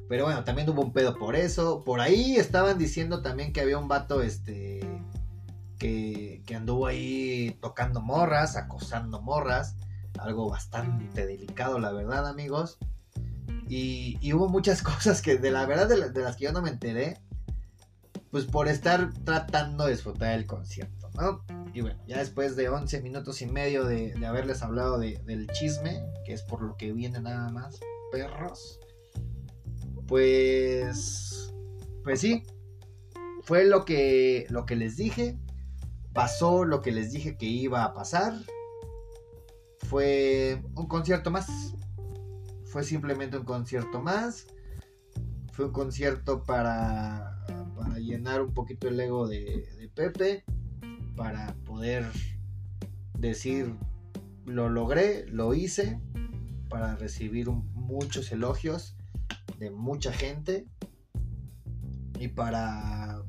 Pero 0.07 0.25
bueno, 0.25 0.43
también 0.43 0.67
hubo 0.69 0.81
un 0.81 0.91
pedo 0.91 1.15
por 1.17 1.35
eso. 1.35 1.83
Por 1.83 2.01
ahí 2.01 2.35
estaban 2.35 2.79
diciendo 2.79 3.21
también 3.21 3.53
que 3.53 3.61
había 3.61 3.77
un 3.77 3.87
vato, 3.87 4.23
este, 4.23 4.79
que, 5.77 6.43
anduvo 6.55 6.87
ahí 6.87 7.57
tocando 7.61 8.01
morras, 8.01 8.55
acosando 8.55 9.21
morras, 9.21 9.75
algo 10.17 10.49
bastante 10.49 11.27
delicado, 11.27 11.77
la 11.77 11.91
verdad, 11.91 12.27
amigos. 12.27 12.79
Y, 13.67 14.17
hubo 14.33 14.49
muchas 14.49 14.81
cosas 14.83 15.21
que, 15.21 15.37
de 15.37 15.51
la 15.51 15.65
verdad, 15.67 15.87
de, 15.87 16.21
las 16.21 16.35
que 16.35 16.45
yo 16.45 16.51
no 16.51 16.63
me 16.63 16.69
enteré, 16.69 17.21
pues 18.31 18.45
por 18.45 18.67
estar 18.67 19.13
tratando 19.23 19.85
de 19.85 19.91
disfrutar 19.91 20.33
el 20.33 20.47
concierto, 20.47 21.09
¿no? 21.15 21.43
Y 21.73 21.81
bueno, 21.81 22.01
ya 22.07 22.19
después 22.19 22.55
de 22.55 22.69
11 22.69 23.01
minutos 23.01 23.41
y 23.41 23.45
medio 23.45 23.85
de, 23.85 24.13
haberles 24.25 24.61
hablado 24.61 24.99
del 24.99 25.47
chisme, 25.51 26.03
que 26.25 26.33
es 26.33 26.41
por 26.41 26.61
lo 26.61 26.75
que 26.77 26.91
viene 26.93 27.19
nada 27.19 27.49
más, 27.49 27.79
perros, 28.11 28.79
pues, 30.07 31.53
pues 32.03 32.19
sí, 32.19 32.43
fue 33.43 33.65
lo 33.65 33.85
que, 33.85 34.47
lo 34.49 34.65
que 34.65 34.75
les 34.75 34.97
dije 34.97 35.37
pasó 36.13 36.65
lo 36.65 36.81
que 36.81 36.91
les 36.91 37.11
dije 37.11 37.37
que 37.37 37.45
iba 37.45 37.83
a 37.83 37.93
pasar. 37.93 38.33
Fue 39.87 40.61
un 40.75 40.87
concierto 40.87 41.31
más. 41.31 41.47
Fue 42.65 42.83
simplemente 42.83 43.37
un 43.37 43.45
concierto 43.45 44.01
más. 44.01 44.47
Fue 45.53 45.65
un 45.65 45.71
concierto 45.71 46.43
para, 46.43 47.45
para 47.75 47.99
llenar 47.99 48.41
un 48.41 48.53
poquito 48.53 48.87
el 48.87 48.99
ego 48.99 49.27
de, 49.27 49.89
Pepe. 49.95 50.43
Para 51.19 51.53
poder 51.65 52.05
decir, 53.17 53.75
lo 54.45 54.69
logré, 54.69 55.25
lo 55.27 55.53
hice. 55.53 55.99
Para 56.69 56.95
recibir 56.95 57.49
muchos 57.49 58.31
elogios 58.31 58.95
de 59.57 59.69
mucha 59.69 60.13
gente. 60.13 60.65
Y 62.17 62.29
para, 62.29 63.21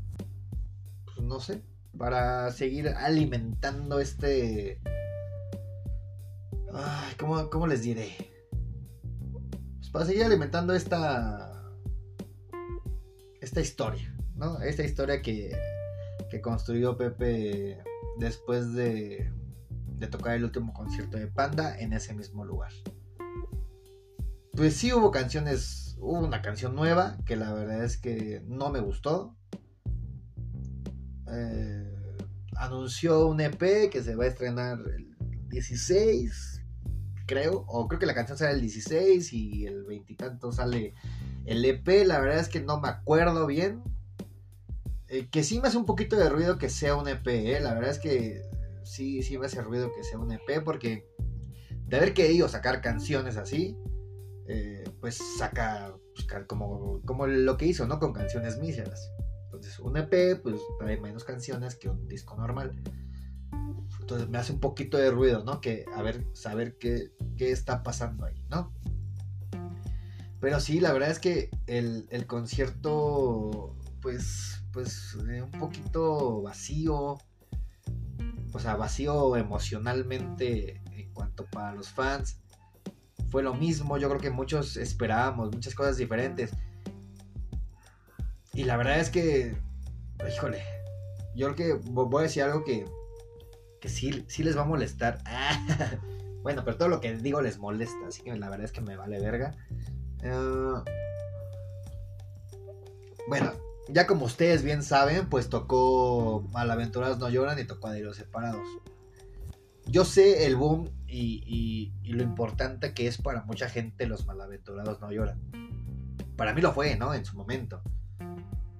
pues 1.05 1.19
no 1.19 1.41
sé, 1.41 1.65
para 1.99 2.53
seguir 2.53 2.91
alimentando 2.91 3.99
este... 3.99 4.81
Ay, 6.73 7.17
¿cómo, 7.19 7.67
les 7.67 7.83
diré? 7.83 8.15
Pues 9.79 9.91
para 9.91 10.07
seguir 10.07 10.23
alimentando 10.23 10.75
esta... 10.75 11.69
Esta 13.41 13.61
historia, 13.61 14.15
¿no? 14.37 14.61
Esta 14.61 14.85
historia 14.85 15.21
que, 15.23 15.51
que 16.31 16.41
construyó 16.41 16.97
Pepe 16.97 17.83
después 18.19 18.73
de, 18.73 19.33
tocar 20.11 20.35
el 20.35 20.45
último 20.45 20.73
concierto 20.73 21.19
de 21.19 21.27
Panda 21.27 21.79
en 21.79 21.93
ese 21.93 22.15
mismo 22.15 22.45
lugar. 22.45 22.73
Pues 24.53 24.75
sí 24.77 24.93
hubo 24.93 25.11
canciones, 25.11 25.97
hubo 26.01 26.19
una 26.21 26.43
canción 26.43 26.75
nueva 26.75 27.19
que 27.27 27.37
la 27.37 27.53
verdad 27.53 27.85
es 27.85 27.99
que 27.99 28.43
no 28.47 28.71
me 28.71 28.81
gustó. 28.81 29.37
Eh, 31.31 32.19
anunció 32.57 33.27
un 33.27 33.41
EP 33.41 33.91
que 33.91 34.03
se 34.03 34.17
va 34.17 34.25
a 34.25 34.29
estrenar 34.29 34.79
el 34.97 35.17
16, 35.49 36.63
creo, 37.27 37.65
o 37.69 37.87
creo 37.89 38.01
que 38.01 38.07
la 38.07 38.15
canción 38.15 38.39
sale 38.39 38.55
el 38.55 38.61
16 38.61 39.33
y 39.33 39.67
el 39.67 39.85
veintitanto 39.85 40.53
sale 40.53 40.95
el 41.45 41.65
EP, 41.65 42.07
la 42.07 42.21
verdad 42.21 42.41
es 42.41 42.49
que 42.49 42.61
no 42.61 42.81
me 42.81 42.89
acuerdo 42.89 43.47
bien. 43.47 43.83
Eh, 45.11 45.29
que 45.31 45.43
sí 45.43 45.61
me 45.61 45.69
hace 45.69 45.77
un 45.77 45.87
poquito 45.87 46.17
de 46.17 46.29
ruido 46.29 46.57
que 46.57 46.71
sea 46.71 46.97
un 46.97 47.09
EP, 47.09 47.27
eh, 47.27 47.61
la 47.61 47.75
verdad 47.75 47.91
es 47.91 47.99
que 47.99 48.43
sí, 48.85 49.23
sí 49.23 49.37
me 49.39 49.47
hace 49.47 49.61
ruido 49.61 49.91
que 49.93 50.05
sea 50.05 50.19
un 50.19 50.31
EP 50.31 50.63
porque 50.65 51.05
de 51.87 51.97
haber 51.97 52.15
querido 52.15 52.49
sacar 52.49 52.81
canciones 52.81 53.37
así, 53.37 53.77
eh, 54.47 54.85
pues 55.01 55.19
saca 55.39 55.95
pues, 56.15 56.27
como, 56.47 57.01
como 57.05 57.27
lo 57.27 57.57
que 57.57 57.67
hizo, 57.67 57.87
¿no? 57.87 57.99
Con 57.99 58.13
canciones 58.13 58.59
míseras. 58.59 59.13
Entonces, 59.45 59.79
un 59.81 59.97
EP, 59.97 60.41
pues 60.41 60.61
trae 60.79 61.01
menos 61.01 61.25
canciones 61.25 61.75
que 61.75 61.89
un 61.89 62.07
disco 62.07 62.37
normal. 62.37 62.81
Entonces 64.01 64.29
me 64.29 64.39
hace 64.39 64.53
un 64.53 64.61
poquito 64.61 64.97
de 64.97 65.11
ruido, 65.11 65.45
¿no? 65.45 65.61
Que 65.61 65.85
a 65.95 66.03
ver, 66.03 66.25
saber 66.33 66.77
qué, 66.79 67.11
está 67.39 67.83
pasando 67.83 68.25
ahí, 68.25 68.45
¿no? 68.49 68.73
Pero 70.41 70.61
sí, 70.61 70.81
la 70.81 70.93
verdad 70.93 71.11
es 71.11 71.19
que 71.19 71.51
el, 71.67 72.27
concierto, 72.27 73.77
pues, 74.01 74.63
pues, 74.73 75.17
eh, 75.29 75.43
un 75.43 75.51
poquito 75.53 76.43
vacío. 76.43 77.19
O 78.53 78.59
sea, 78.59 78.77
vacío 78.77 79.37
emocionalmente 79.37 80.83
en 80.93 81.13
cuanto 81.13 81.47
para 81.47 81.75
los 81.75 81.91
fans. 81.91 82.41
Fue 83.31 83.43
lo 83.43 83.55
mismo, 83.55 83.97
yo 83.97 84.09
creo 84.09 84.21
que 84.21 84.31
muchos 84.31 84.77
esperábamos, 84.77 85.53
muchas 85.53 85.75
cosas 85.75 85.97
diferentes. 85.97 86.51
Y 88.53 88.65
la 88.65 88.77
verdad 88.77 88.99
es 88.99 89.11
que, 89.11 89.57
híjole, 90.29 90.63
yo 91.37 91.55
creo 91.55 91.81
que 91.81 91.91
voy 91.91 92.21
a 92.21 92.23
decir 92.25 92.43
algo 92.43 92.65
que, 92.65 92.85
que 93.81 93.89
sí, 93.89 94.25
sí 94.27 94.43
les 94.43 94.57
va 94.57 94.63
a 94.63 94.67
molestar. 94.67 95.19
bueno, 96.43 96.65
pero 96.65 96.77
todo 96.77 96.89
lo 96.89 97.01
que 97.01 97.15
digo 97.15 97.41
les 97.41 97.59
molesta, 97.59 98.09
así 98.09 98.23
que 98.23 98.35
la 98.37 98.51
verdad 98.51 98.65
es 98.65 98.73
que 98.73 98.81
me 98.81 98.97
vale 98.97 99.21
verga. 99.21 99.55
Eh, 100.23 100.83
bueno, 103.29 103.53
ya 103.93 104.07
como 104.07 104.27
ustedes 104.27 104.63
bien 104.63 104.83
saben, 104.83 105.29
pues 105.29 105.49
tocó 105.49 106.47
Malaventurados 106.53 107.19
no 107.19 107.29
lloran 107.29 107.59
y 107.59 107.65
tocó 107.65 107.89
Adiós 107.89 108.17
separados. 108.17 108.67
Yo 109.87 110.05
sé 110.05 110.47
el 110.47 110.57
boom 110.57 110.91
y, 111.07 111.93
lo 112.05 112.23
importante 112.23 112.93
que 112.93 113.07
es 113.07 113.19
para 113.19 113.43
mucha 113.45 113.69
gente 113.69 114.07
los 114.07 114.27
malaventurados 114.27 115.01
no 115.01 115.11
lloran. 115.11 115.41
Para 116.37 116.55
mí 116.55 116.61
lo 116.61 116.73
fue, 116.73 116.97
¿no? 116.97 117.15
En 117.15 117.25
su 117.25 117.37
momento. 117.37 117.83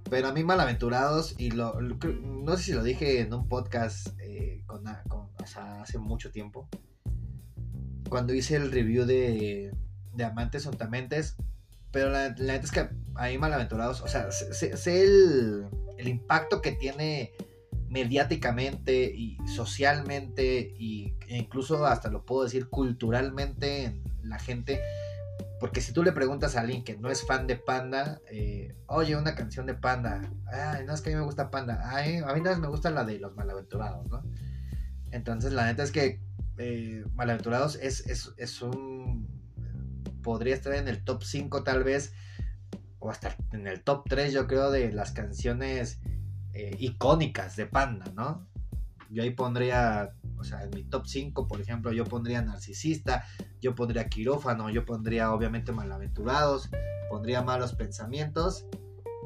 Pero 0.09 0.29
a 0.29 0.33
mí 0.33 0.43
malaventurados, 0.43 1.35
y 1.39 1.53
lo, 1.53 1.81
no 1.81 2.57
sé 2.57 2.63
si 2.63 2.73
lo 2.73 2.83
dije 2.83 3.21
en 3.21 3.33
un 3.33 3.49
podcast 3.49 4.09
eh, 4.21 4.65
hace 5.81 5.99
mucho 5.99 6.33
tiempo, 6.33 6.69
cuando 8.09 8.35
hice 8.35 8.57
el 8.57 8.73
review 8.73 9.05
de, 9.05 9.73
de 10.15 10.25
Amantes 10.25 10.65
Sontamentes, 10.65 11.37
pero 11.93 12.11
la, 12.11 12.35
la 12.39 12.53
neta 12.53 12.65
es 12.65 12.71
que 12.71 12.89
a 13.15 13.27
mí 13.29 13.39
malaventurados, 13.39 14.01
o 14.01 14.09
sea, 14.09 14.31
sé, 14.31 15.03
el, 15.03 15.67
el, 15.99 16.09
impacto 16.09 16.63
que 16.63 16.73
tiene 16.73 17.33
mediáticamente 17.89 19.05
y 19.05 19.37
socialmente 19.47 20.75
y, 20.79 21.15
e 21.27 21.37
incluso 21.39 21.85
hasta 21.87 22.09
lo 22.09 22.25
puedo 22.25 22.45
decir 22.45 22.69
culturalmente 22.69 23.85
en 23.85 24.03
la 24.23 24.39
gente 24.39 24.81
porque 25.61 25.83
si 25.83 25.93
tú 25.93 26.03
le 26.03 26.13
preguntas 26.13 26.57
a 26.57 26.61
alguien 26.61 26.83
que 26.83 26.97
no 26.97 27.11
es 27.11 27.27
fan 27.27 27.47
de 27.47 27.57
Panda, 27.57 28.21
eh, 28.31 28.75
oye, 28.87 29.15
una 29.15 29.35
canción 29.35 29.67
de 29.67 29.75
Panda, 29.75 30.23
ay, 30.47 30.87
no 30.87 30.95
es 30.95 31.03
que 31.03 31.11
a 31.11 31.13
mí 31.13 31.19
me 31.19 31.27
gusta 31.27 31.51
Panda, 31.51 31.83
ay, 31.85 32.17
a 32.17 32.33
mí 32.33 32.41
más 32.41 32.59
me 32.59 32.69
gusta 32.69 32.91
la 32.91 33.05
de 33.05 33.19
los 33.19 33.37
malaventurados, 33.37 34.07
¿no? 34.09 34.23
Entonces, 35.11 35.53
la 35.53 35.67
neta 35.67 35.83
es 35.83 35.93
que 35.93 36.21
eh, 36.57 37.05
Malaventurados 37.15 37.77
es, 37.77 38.07
es, 38.07 38.63
un. 38.63 39.40
Podría 40.23 40.55
estar 40.55 40.75
en 40.75 40.89
el 40.89 41.05
top 41.05 41.23
5 41.23 41.63
tal 41.63 41.85
vez, 41.85 42.13
o 42.99 43.11
hasta 43.11 43.37
en 43.53 43.67
el 43.67 43.83
top 43.83 44.05
3 44.09 44.33
yo 44.33 44.47
creo 44.47 44.71
de 44.71 44.93
las 44.93 45.13
canciones 45.13 46.01
eh, 46.53 46.77
icónicas 46.79 47.57
de 47.57 47.67
Panda, 47.67 48.13
¿no? 48.15 48.47
Yo 49.11 49.25
ahí 49.25 49.31
pondría, 49.31 50.13
o 50.39 50.45
sea, 50.45 50.63
en 50.63 50.71
mi 50.71 50.85
top 50.85 51.07
5, 51.07 51.49
por 51.49 51.61
ejemplo, 51.61 51.93
yo 51.93 52.05
pondría 52.05 52.43
Narcisista, 52.43 53.25
yo 53.61 53.75
pondría 53.75 54.09
Quirófano, 54.09 54.71
yo 54.71 54.85
pondría 54.85 55.33
obviamente 55.33 55.73
Malaventurados, 55.73 56.71
pondría 57.09 57.43
Malos 57.43 57.75
Pensamientos 57.75 58.67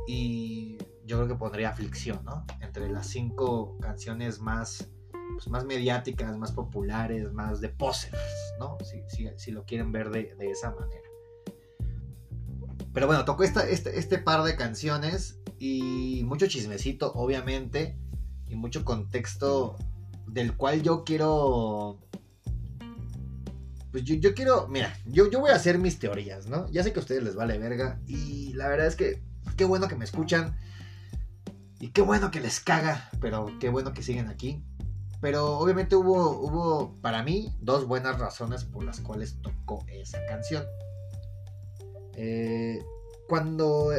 y 0.07 0.79
yo 1.05 1.19
creo 1.19 1.29
que 1.29 1.35
pondría 1.35 1.69
Aflicción, 1.69 2.25
¿no? 2.25 2.47
Entre 2.61 2.91
las 2.91 3.09
cinco 3.09 3.77
canciones 3.81 4.41
más, 4.41 4.89
pues, 5.33 5.49
más 5.49 5.65
mediáticas, 5.65 6.37
más 6.37 6.53
populares, 6.53 7.33
más 7.33 7.61
de 7.61 7.75
¿no? 8.59 8.79
Si, 9.37 9.51
lo 9.51 9.65
quieren 9.65 9.93
ver 9.93 10.11
de, 10.11 10.35
esa 10.51 10.71
manera. 10.71 11.03
Pero 12.93 13.07
bueno, 13.07 13.25
tocó 13.25 13.43
esta, 13.43 13.69
este, 13.69 13.99
este 13.99 14.19
par 14.19 14.45
de 14.45 14.57
canciones 14.57 15.41
y 15.59 16.23
mucho 16.25 16.47
chismecito, 16.47 17.13
obviamente, 17.15 17.97
y 18.49 18.55
mucho 18.55 18.85
contexto 18.85 19.77
del 20.27 20.57
cual 20.57 20.83
yo 20.83 21.05
quiero... 21.05 21.99
Pues 23.91 24.03
yo, 24.03 24.35
quiero, 24.35 24.67
mira, 24.67 24.93
yo, 25.07 25.31
yo 25.31 25.39
voy 25.39 25.53
a 25.53 25.55
hacer 25.55 25.79
mis 25.79 26.01
teorías, 26.01 26.49
¿no? 26.49 26.69
Ya 26.73 26.83
sé 26.83 26.93
que 26.93 26.99
a 26.99 27.03
ustedes 27.03 27.23
les 27.23 27.37
vale 27.37 27.59
verga 27.59 28.01
y 28.09 28.53
la 28.55 28.67
verdad 28.67 28.89
es 28.89 28.97
que 28.97 29.23
qué 29.57 29.65
bueno 29.65 29.87
que 29.87 29.95
me 29.95 30.05
escuchan 30.05 30.57
y 31.79 31.91
qué 31.91 32.03
bueno 32.03 32.33
que 32.33 32.41
les 32.41 32.59
caga, 32.59 33.09
pero 33.21 33.47
qué 33.61 33.69
bueno 33.69 33.93
que 33.93 34.03
siguen 34.03 34.27
aquí. 34.27 34.65
Pero 35.25 35.57
obviamente 35.57 35.97
hubo, 35.97 36.33
hubo 36.33 37.01
para 37.01 37.23
mí 37.23 37.51
dos 37.59 37.87
buenas 37.87 38.19
razones 38.19 38.63
por 38.63 38.85
las 38.85 39.01
cuales 39.01 39.41
tocó 39.41 39.83
esa 39.89 40.23
canción. 40.27 40.67
Eh, 42.13 42.85
cuando 43.27 43.91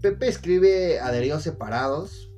Pepe 0.00 0.26
escribe 0.26 0.98
Adheridos 0.98 1.44
Separados, 1.44 2.32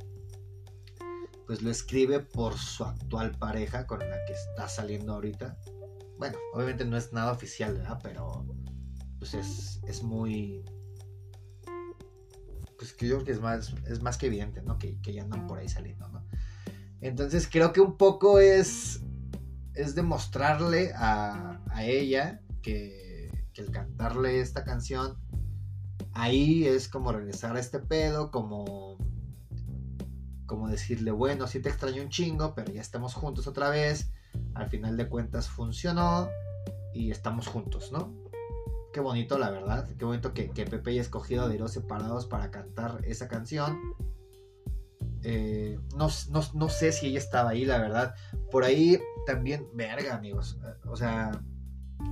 pues 1.46 1.62
lo 1.62 1.70
escribe 1.70 2.20
por 2.20 2.58
su 2.58 2.84
actual 2.84 3.30
pareja 3.38 3.86
con 3.86 4.00
la 4.00 4.22
que 4.26 4.34
está 4.34 4.68
saliendo 4.68 5.14
ahorita. 5.14 5.58
Bueno, 6.18 6.36
obviamente 6.52 6.84
no 6.84 6.98
es 6.98 7.14
nada 7.14 7.32
oficial, 7.32 7.72
¿verdad? 7.72 7.98
Pero 8.02 8.44
pues 9.20 9.32
es, 9.32 9.80
es 9.86 10.02
muy... 10.02 10.62
Pues 12.76 12.92
que 12.92 13.08
yo 13.08 13.14
creo 13.14 13.24
que 13.24 13.32
es 13.32 13.40
más, 13.40 13.74
es 13.86 14.02
más 14.02 14.18
que 14.18 14.26
evidente, 14.26 14.60
¿no? 14.60 14.76
Que, 14.76 14.98
ya 15.02 15.22
andan 15.22 15.46
por 15.46 15.60
ahí 15.60 15.68
saliendo, 15.70 16.06
¿no? 16.08 16.26
Entonces 17.04 17.46
creo 17.50 17.72
que 17.74 17.82
un 17.82 17.98
poco 17.98 18.38
es, 18.38 19.02
es 19.74 19.94
demostrarle 19.94 20.92
a, 20.94 21.60
a 21.68 21.84
ella 21.84 22.40
que, 22.62 23.30
que 23.52 23.60
el 23.60 23.70
cantarle 23.70 24.40
esta 24.40 24.64
canción 24.64 25.18
ahí 26.14 26.66
es 26.66 26.88
como 26.88 27.12
regresar 27.12 27.56
a 27.56 27.60
este 27.60 27.78
pedo, 27.78 28.30
como 28.30 28.96
como 30.46 30.68
decirle, 30.68 31.10
bueno, 31.10 31.46
sí 31.46 31.60
te 31.60 31.68
extraño 31.68 32.02
un 32.02 32.08
chingo, 32.08 32.54
pero 32.54 32.72
ya 32.72 32.80
estamos 32.80 33.12
juntos 33.14 33.46
otra 33.46 33.68
vez. 33.68 34.12
Al 34.54 34.70
final 34.70 34.96
de 34.96 35.08
cuentas 35.08 35.48
funcionó 35.48 36.28
y 36.94 37.10
estamos 37.10 37.48
juntos, 37.48 37.92
¿no? 37.92 38.14
Qué 38.94 39.00
bonito, 39.00 39.36
la 39.36 39.50
verdad. 39.50 39.88
Qué 39.98 40.04
bonito 40.06 40.32
que, 40.32 40.48
Pepe 40.48 40.90
haya 40.90 41.02
escogido 41.02 41.48
de 41.48 41.58
los 41.58 41.72
separados 41.72 42.26
para 42.26 42.50
cantar 42.50 43.00
esa 43.04 43.28
canción. 43.28 43.78
Eh, 45.24 45.78
no, 45.96 46.08
no, 46.54 46.68
sé 46.68 46.92
si 46.92 47.06
ella 47.06 47.18
estaba 47.18 47.50
ahí, 47.50 47.64
la 47.64 47.78
verdad. 47.78 48.14
Por 48.50 48.64
ahí 48.64 49.00
también, 49.26 49.66
verga, 49.72 50.14
amigos. 50.14 50.58
O 50.86 50.96
sea, 50.96 51.32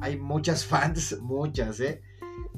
hay 0.01 0.19
muchas 0.19 0.65
fans, 0.67 1.19
muchas, 1.21 1.81
¿eh? 1.81 2.03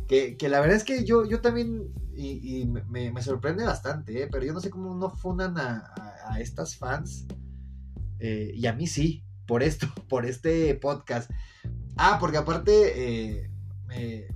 Que, 0.09 0.37
la 0.49 0.61
verdad 0.61 0.77
es 0.77 0.85
que 0.85 1.05
yo, 1.05 1.25
yo 1.25 1.41
también, 1.41 1.93
y, 2.15 2.67
me, 2.67 3.23
sorprende 3.23 3.65
bastante, 3.65 4.23
¿eh? 4.23 4.29
pero 4.31 4.45
yo 4.45 4.53
no 4.53 4.61
sé 4.61 4.71
cómo 4.71 4.95
no 4.95 5.11
fundan 5.11 5.57
a, 5.59 6.39
estas 6.39 6.77
fans. 6.77 7.27
Eh, 8.21 8.53
y 8.55 8.67
a 8.67 8.73
mí 8.73 8.87
sí, 8.87 9.25
por 9.47 9.63
esto, 9.63 9.87
por 10.09 10.25
este 10.27 10.75
podcast. 10.75 11.31
Ah, 11.97 12.19
porque 12.21 12.39
aparte, 12.39 13.43
eh, 13.95 14.29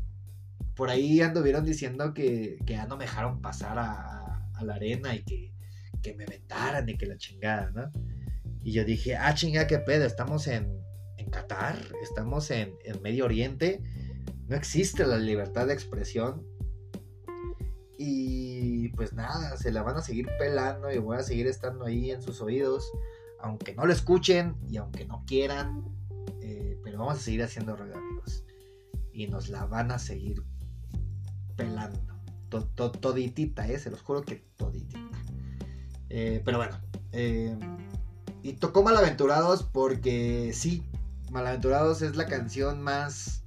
por 0.75 0.91
ahí 0.91 1.21
anduvieron 1.21 1.65
diciendo 1.65 2.15
que, 2.15 2.59
que 2.65 2.75
ya 2.75 2.87
no 2.87 2.97
me 2.97 3.05
dejaron 3.05 3.41
pasar 3.41 3.79
a, 3.79 4.15
la 4.63 4.75
arena 4.75 5.15
y 5.15 5.23
que, 5.23 5.53
que, 6.03 6.15
me 6.15 6.27
vetaran 6.27 6.89
y 6.89 6.97
que 6.97 7.07
la 7.07 7.17
chingada, 7.17 7.71
¿no? 7.71 7.91
Y 8.63 8.73
yo 8.73 8.85
dije, 8.85 9.17
ah, 9.17 9.35
chingada, 9.35 9.67
qué 9.67 9.79
pedo, 9.79 10.05
estamos 10.05 10.47
en, 10.47 10.81
en 11.17 11.31
Qatar, 11.31 11.77
estamos 12.03 12.51
en, 12.51 12.75
en 12.85 13.01
Medio 13.03 13.25
Oriente 13.25 13.83
no 14.49 14.57
existe 14.57 15.07
la 15.07 15.19
libertad 15.19 15.67
de 15.67 15.75
expresión. 15.75 16.43
Y 17.99 18.89
pues 18.91 19.13
nada, 19.13 19.57
se 19.57 19.71
la 19.71 19.83
van 19.83 19.97
a 19.97 20.03
seguir 20.03 20.29
pelando 20.39 20.91
y 20.91 20.99
voy 20.99 21.19
a 21.19 21.23
seguir 21.23 21.47
estando 21.47 21.85
ahí 21.85 22.11
en 22.11 22.23
sus 22.23 22.41
oídos, 22.41 22.91
aunque 23.41 23.75
no 23.75 23.87
lo 23.87 23.93
escuchen 23.93 24.57
y 24.69 24.77
aunque 24.79 25.05
no 25.05 25.25
quieran, 25.27 25.85
eh, 26.41 26.81
pero 26.83 27.01
vamos 27.01 27.19
a 27.19 27.21
seguir 27.21 27.43
haciendo 27.43 27.77
ruido 27.77 27.97
amigos. 27.97 28.45
Y 29.13 29.27
nos 29.27 29.49
la 29.49 29.67
van 29.67 29.91
a 29.91 29.99
seguir 29.99 30.43
pelando. 31.57 32.01
toditita, 32.49 33.69
eh, 33.69 33.79
se 33.79 33.91
los 33.91 34.01
juro 34.01 34.23
que 34.23 34.47
toditita. 34.57 35.08
Eh, 36.11 36.43
pero 36.45 36.59
bueno, 36.59 36.81
eh, 37.13 37.57
y 38.43 38.55
tocó 38.55 38.83
Malaventurados 38.83 39.63
porque 39.63 40.53
sí, 40.55 40.89
Malaventurados 41.31 42.03
es 42.03 42.17
la 42.17 42.27
canción 42.27 42.83
más 42.83 43.39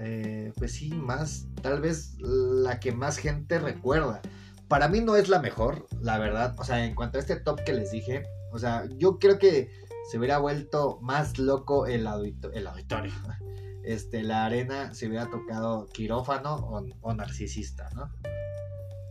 eh, 0.00 0.52
pues 0.56 0.74
sí, 0.74 0.90
más, 0.90 1.46
tal 1.60 1.80
vez 1.80 2.16
la 2.20 2.78
que 2.78 2.92
más 2.92 3.18
gente 3.18 3.58
recuerda. 3.58 4.20
Para 4.68 4.88
mí 4.88 5.00
no 5.00 5.16
es 5.16 5.28
la 5.28 5.40
mejor, 5.40 5.86
la 6.00 6.18
verdad. 6.18 6.54
O 6.58 6.64
sea, 6.64 6.84
en 6.84 6.94
cuanto 6.94 7.18
a 7.18 7.20
este 7.20 7.36
top 7.36 7.62
que 7.64 7.72
les 7.72 7.90
dije, 7.90 8.24
o 8.52 8.58
sea, 8.58 8.84
yo 8.96 9.18
creo 9.18 9.38
que 9.38 9.70
se 10.10 10.18
hubiera 10.18 10.38
vuelto 10.38 10.98
más 11.02 11.38
loco 11.38 11.86
el, 11.86 12.06
el 12.52 12.66
auditorio. 12.66 13.12
Este, 13.84 14.22
la 14.22 14.44
arena 14.44 14.92
se 14.92 15.06
hubiera 15.06 15.30
tocado 15.30 15.86
quirófano 15.86 16.56
o, 17.00 17.14
narcisista, 17.14 17.88
¿no? 17.94 18.12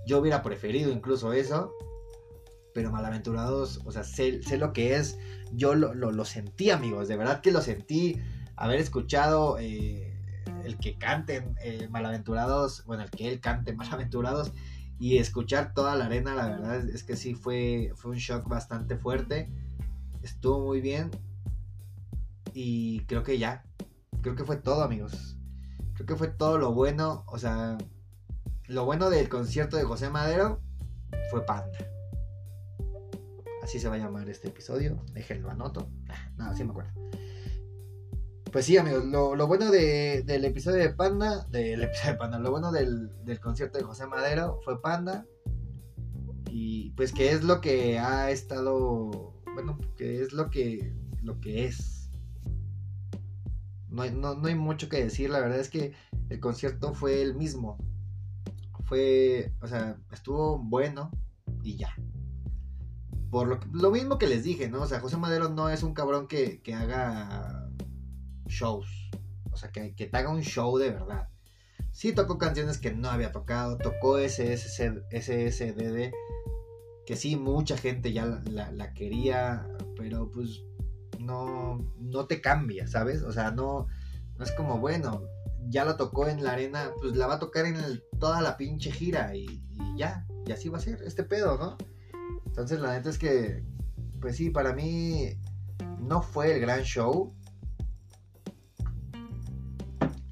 Yo 0.05 0.19
hubiera 0.19 0.43
preferido 0.43 0.91
incluso 0.91 1.33
eso, 1.33 1.73
pero 2.77 2.91
malaventurados, 2.91 3.81
o 3.85 3.91
sea, 3.91 4.03
sé, 4.03 4.39
lo 4.55 4.71
que 4.71 4.97
es. 4.97 5.17
Yo 5.51 5.73
lo, 5.73 5.95
lo, 5.95 6.25
sentí, 6.25 6.69
amigos, 6.69 7.07
de 7.07 7.17
verdad 7.17 7.41
que 7.41 7.51
lo 7.51 7.61
sentí. 7.61 8.21
Haber 8.55 8.79
escuchado 8.79 9.57
eh, 9.57 10.15
el 10.63 10.77
que 10.77 10.95
canten 10.95 11.55
eh, 11.63 11.87
Malaventurados, 11.89 12.85
bueno, 12.85 13.01
el 13.01 13.09
que 13.09 13.29
él 13.29 13.39
cante 13.39 13.73
Malaventurados 13.75 14.53
y 14.99 15.17
escuchar 15.17 15.73
toda 15.73 15.95
la 15.95 16.05
arena, 16.05 16.35
la 16.35 16.49
verdad 16.49 16.87
es, 16.87 17.03
que 17.03 17.15
sí 17.15 17.33
fue, 17.33 17.93
fue 17.95 18.11
un 18.11 18.17
shock 18.17 18.47
bastante 18.47 18.95
fuerte. 18.95 19.49
Estuvo 20.21 20.63
muy 20.63 20.79
bien. 20.79 21.09
Y 22.53 22.99
creo 23.05 23.23
que 23.23 23.39
ya. 23.39 23.65
Creo 24.21 24.35
que 24.35 24.43
fue 24.43 24.57
todo, 24.57 24.83
amigos. 24.83 25.35
Creo 25.95 26.05
que 26.05 26.15
fue 26.15 26.27
todo 26.27 26.59
lo 26.59 26.73
bueno. 26.73 27.23
O 27.25 27.39
sea, 27.39 27.75
lo 28.67 28.85
bueno 28.85 29.09
del 29.09 29.29
concierto 29.29 29.77
de 29.77 29.83
José 29.83 30.11
Madero 30.11 30.61
fue 31.31 31.43
Panda. 31.43 31.96
Así 33.67 33.81
se 33.81 33.89
va 33.89 33.95
a 33.95 33.97
llamar 33.97 34.29
este 34.29 34.47
episodio. 34.47 35.03
Déjenlo 35.11 35.49
anoto. 35.49 35.89
Nada, 36.37 36.55
sí 36.55 36.63
me 36.63 36.69
acuerdo. 36.69 36.89
Pues 38.49 38.63
sí, 38.63 38.77
amigos, 38.77 39.03
lo, 39.03 39.45
bueno 39.45 39.69
del 39.69 40.45
episodio 40.45 40.77
de 40.77 40.91
Panda, 40.91 41.45
del 41.49 41.83
episodio 41.83 42.13
de 42.13 42.17
Panda, 42.17 42.39
lo 42.39 42.49
bueno 42.49 42.71
del, 42.71 43.11
concierto 43.41 43.77
de 43.77 43.83
José 43.83 44.07
Madero 44.07 44.61
fue 44.63 44.81
Panda. 44.81 45.25
Y 46.49 46.91
pues 46.91 47.11
que 47.11 47.31
es 47.31 47.43
lo 47.43 47.59
que 47.59 47.99
ha 47.99 48.31
estado, 48.31 49.33
bueno, 49.53 49.77
que 49.97 50.21
es 50.21 50.31
lo 50.31 50.49
que, 50.49 50.93
lo 51.21 51.41
que 51.41 51.65
es. 51.65 52.09
No 53.89 54.03
hay, 54.03 54.11
no, 54.11 54.39
hay 54.45 54.55
mucho 54.55 54.87
que 54.87 55.03
decir, 55.03 55.29
la 55.29 55.41
verdad 55.41 55.59
es 55.59 55.69
que 55.69 55.91
el 56.29 56.39
concierto 56.39 56.93
fue 56.93 57.21
el 57.21 57.35
mismo. 57.35 57.77
Fue, 58.85 59.51
o 59.59 59.67
sea, 59.67 59.97
estuvo 60.13 60.57
bueno 60.57 61.11
y 61.63 61.75
ya. 61.75 61.93
Por 63.29 63.47
lo, 63.47 63.59
lo 63.73 63.91
mismo 63.91 64.17
que 64.17 64.27
les 64.27 64.43
dije, 64.43 64.69
¿no? 64.69 64.81
O 64.83 64.87
sea, 64.87 64.99
José 64.99 65.17
Madero 65.17 65.49
no 65.49 65.69
es 65.69 65.83
un 65.83 65.93
cabrón 65.93 66.27
que, 66.27 66.61
que 66.61 66.73
haga 66.73 67.69
shows. 68.47 68.87
O 69.51 69.57
sea, 69.57 69.71
que, 69.71 69.89
te 69.89 70.17
haga 70.17 70.29
un 70.29 70.41
show 70.41 70.77
de 70.77 70.91
verdad. 70.91 71.29
Sí 71.91 72.13
tocó 72.13 72.37
canciones 72.37 72.77
que 72.77 72.93
no 72.93 73.09
había 73.09 73.31
tocado, 73.31 73.77
tocó 73.77 74.19
SSDD, 74.19 76.11
que 77.07 77.15
sí, 77.15 77.35
mucha 77.35 77.75
gente 77.75 78.13
ya 78.13 78.43
la, 78.45 78.93
quería, 78.93 79.67
pero 79.95 80.29
pues 80.29 80.61
no, 81.19 81.79
no 81.97 82.27
te 82.27 82.39
cambia, 82.39 82.85
¿sabes? 82.87 83.23
O 83.23 83.31
sea, 83.31 83.49
no, 83.49 83.87
no 84.37 84.45
es 84.45 84.51
como, 84.51 84.77
bueno, 84.77 85.23
ya 85.69 85.85
lo 85.85 85.97
tocó 85.97 86.27
en 86.27 86.43
la 86.43 86.51
arena, 86.51 86.91
pues 87.01 87.15
la 87.15 87.25
va 87.25 87.35
a 87.35 87.39
tocar 87.39 87.65
en 87.65 87.77
toda 88.19 88.41
la 88.41 88.57
pinche 88.57 88.91
gira 88.91 89.35
y, 89.35 89.45
y, 89.45 89.97
ya, 89.97 90.27
y 90.45 90.51
así 90.51 90.69
va 90.69 90.77
a 90.77 90.81
ser 90.81 91.01
este 91.01 91.23
pedo, 91.23 91.57
¿no? 91.57 91.77
Entonces 92.57 92.79
la 92.79 92.93
neta 92.93 93.11
es 93.11 93.19
que, 93.19 93.63
pues 94.19 94.35
sí, 94.35 94.49
para 94.49 94.73
mí 94.73 95.29
no 95.99 96.23
fue 96.23 96.55
el 96.55 96.59
gran 96.59 96.81
show, 96.81 97.37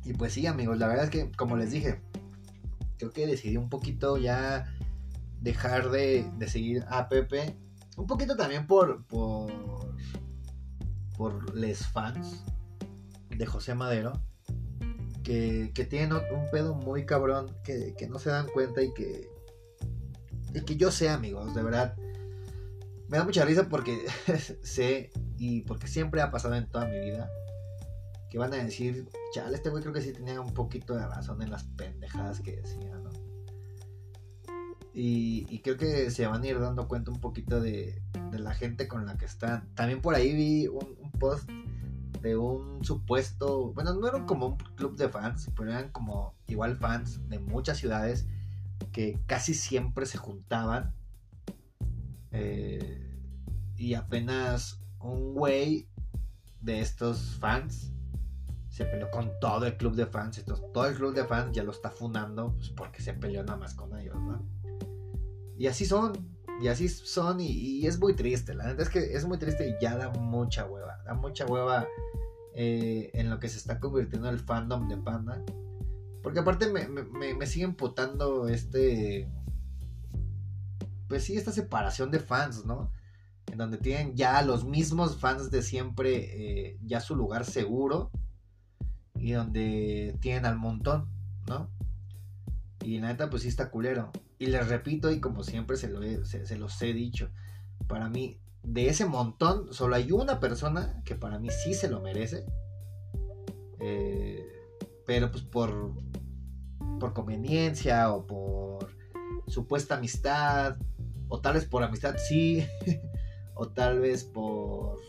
y 0.03 0.13
pues 0.13 0.33
sí, 0.33 0.47
amigos, 0.47 0.79
la 0.79 0.87
verdad 0.87 1.05
es 1.05 1.11
que, 1.11 1.31
como 1.31 1.55
les 1.55 1.69
dije, 1.69 2.01
creo 2.97 3.11
que 3.11 3.27
decidí 3.27 3.57
un 3.57 3.69
poquito 3.69 4.17
ya 4.17 4.65
dejar 5.39 5.91
de, 5.91 6.27
seguir 6.47 6.83
a 6.89 7.09
Pepe. 7.09 7.55
Un 7.95 8.07
poquito 8.07 8.35
también 8.35 8.65
por, 8.65 9.05
por, 9.05 9.51
por 11.15 11.55
les 11.55 11.85
fans 11.85 12.43
de 13.29 13.45
José 13.45 13.75
Madero. 13.75 14.13
Que, 15.23 15.71
que 15.75 15.85
tienen 15.85 16.13
un 16.13 16.49
pedo 16.51 16.73
muy 16.73 17.05
cabrón 17.05 17.55
que, 17.63 17.93
que 17.95 18.07
no 18.07 18.17
se 18.17 18.31
dan 18.31 18.47
cuenta 18.47 18.81
y 18.81 18.93
que, 18.95 19.27
y 20.55 20.61
que 20.61 20.75
yo 20.75 20.89
sé, 20.89 21.09
amigos, 21.09 21.53
de 21.53 21.61
verdad. 21.61 21.95
Me 23.07 23.17
da 23.17 23.23
mucha 23.23 23.45
risa 23.45 23.69
porque 23.69 24.05
sé 24.63 25.11
y 25.37 25.61
porque 25.61 25.87
siempre 25.87 26.21
ha 26.21 26.31
pasado 26.31 26.55
en 26.55 26.67
toda 26.67 26.87
mi 26.87 26.99
vida 26.99 27.29
que 28.29 28.39
van 28.39 28.53
a 28.53 28.57
decir, 28.57 29.07
chale, 29.33 29.55
este 29.55 29.69
güey 29.69 29.81
creo 29.81 29.93
que 29.93 30.01
sí 30.01 30.11
tenía 30.11 30.41
un 30.41 30.53
poquito 30.53 30.95
de 30.95 31.05
razón 31.07 31.41
en 31.41 31.51
las 31.51 31.63
pendejadas 31.63 32.41
que 32.41 32.57
decía, 32.57 32.97
¿no? 32.97 33.09
Y, 34.97 35.59
creo 35.59 35.75
que 35.75 36.09
se 36.09 36.25
van 36.25 36.41
a 36.41 36.47
ir 36.47 36.59
dando 36.59 36.87
cuenta 36.87 37.11
un 37.11 37.19
poquito 37.19 37.59
de, 37.59 38.01
la 38.31 38.53
gente 38.53 38.87
con 38.87 39.05
la 39.05 39.17
que 39.17 39.25
están. 39.25 39.67
También 39.75 40.01
por 40.01 40.15
ahí 40.15 40.33
vi 40.33 40.67
un, 40.67 41.11
post 41.19 41.49
de 42.21 42.37
un 42.37 42.83
supuesto, 42.83 43.73
bueno, 43.73 43.93
no 43.93 44.07
era 44.07 44.25
como 44.25 44.47
un 44.47 44.57
club 44.57 44.95
de 44.95 45.09
fans, 45.09 45.51
pero 45.55 45.71
eran 45.71 45.91
como 45.91 46.33
igual 46.47 46.77
fans 46.77 47.27
de 47.29 47.39
muchas 47.39 47.77
ciudades 47.77 48.25
que 48.91 49.19
casi 49.27 49.53
siempre 49.53 50.05
se 50.05 50.17
juntaban. 50.17 50.93
Eh, 52.35 53.01
y 53.77 53.93
apenas 53.93 54.81
un 54.99 55.33
güey 55.33 55.87
de 56.61 56.81
estos 56.81 57.37
fans 57.39 57.93
se 58.69 58.83
peleó 58.83 59.09
con 59.09 59.31
todo 59.39 59.65
el 59.65 59.77
club 59.77 59.95
de 59.95 60.05
fans. 60.05 60.37
Entonces, 60.37 60.65
todo 60.73 60.85
el 60.85 60.95
club 60.95 61.13
de 61.13 61.23
fans 61.23 61.53
ya 61.53 61.63
lo 61.63 61.71
está 61.71 61.89
fundando 61.89 62.53
pues, 62.57 62.69
porque 62.71 63.01
se 63.01 63.13
peleó 63.13 63.43
nada 63.43 63.57
más 63.57 63.73
con 63.73 63.97
ellos, 63.97 64.15
¿no? 64.15 64.43
Y 65.57 65.67
así 65.67 65.85
son, 65.85 66.11
y 66.61 66.67
así 66.67 66.89
son, 66.89 67.39
y, 67.39 67.87
es 67.87 67.97
muy 67.99 68.15
triste. 68.15 68.53
La 68.53 68.65
verdad 68.65 68.81
es 68.81 68.89
que 68.89 69.13
es 69.13 69.25
muy 69.25 69.37
triste 69.37 69.69
y 69.69 69.81
ya 69.81 69.95
da 69.95 70.09
mucha 70.09 70.65
hueva. 70.65 71.01
Da 71.05 71.13
mucha 71.13 71.45
hueva 71.45 71.87
eh, 72.53 73.11
en 73.13 73.29
lo 73.29 73.39
que 73.39 73.47
se 73.47 73.57
está 73.57 73.79
convirtiendo 73.79 74.29
el 74.29 74.39
fandom 74.39 74.89
de 74.89 74.97
Panda. 74.97 75.41
Porque 76.21 76.39
aparte 76.39 76.67
me, 76.67 76.87
me, 76.87 77.33
me 77.33 77.47
sigue 77.47 77.63
emputando 77.63 78.49
este. 78.49 79.29
Pues 81.07 81.23
sí, 81.23 81.37
esta 81.37 81.51
separación 81.51 82.11
de 82.11 82.19
fans, 82.19 82.65
¿no? 82.65 82.91
En 83.51 83.57
donde 83.57 83.77
tienen 83.77 84.15
ya 84.15 84.41
los 84.41 84.65
mismos 84.65 85.17
fans 85.17 85.51
de 85.51 85.61
siempre, 85.61 86.69
eh, 86.69 86.79
ya 86.83 86.99
su 86.99 87.15
lugar 87.15 87.45
seguro 87.45 88.11
y 89.15 89.31
donde 89.31 90.17
tienen 90.19 90.45
al 90.45 90.57
montón, 90.57 91.09
¿no? 91.47 91.69
Y 92.83 92.99
la 92.99 93.07
neta, 93.07 93.29
pues 93.29 93.43
sí 93.43 93.47
está 93.47 93.69
culero. 93.71 94.11
Y 94.37 94.47
les 94.47 94.67
repito, 94.67 95.11
y 95.11 95.19
como 95.19 95.43
siempre 95.43 95.77
se, 95.77 95.89
lo 95.89 96.25
se, 96.25 96.57
los 96.57 96.81
he 96.81 96.93
dicho, 96.93 97.29
para 97.87 98.09
mí, 98.09 98.39
de 98.63 98.89
ese 98.89 99.05
montón, 99.05 99.73
solo 99.73 99.95
hay 99.95 100.11
una 100.11 100.39
persona 100.39 101.01
que 101.05 101.15
para 101.15 101.39
mí 101.39 101.49
sí 101.49 101.73
se 101.73 101.89
lo 101.89 102.01
merece. 102.01 102.45
Eh, 103.79 104.45
pero 105.05 105.31
pues 105.31 105.43
por, 105.43 105.93
por 106.99 107.13
conveniencia 107.13 108.11
o 108.11 108.25
por 108.25 108.89
supuesta 109.47 109.95
amistad, 109.95 110.77
o 111.27 111.41
tal 111.41 111.53
vez 111.53 111.65
por 111.65 111.83
amistad 111.83 112.15
sí, 112.17 112.65
o 113.55 113.67
tal 113.69 113.99
vez 113.99 114.23
por, 114.23 114.99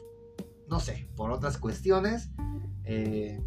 no 0.69 0.81
sé, 0.81 1.09
por 1.17 1.31
otras 1.31 1.59
cuestiones. 1.59 2.31
Eh, 2.85 3.41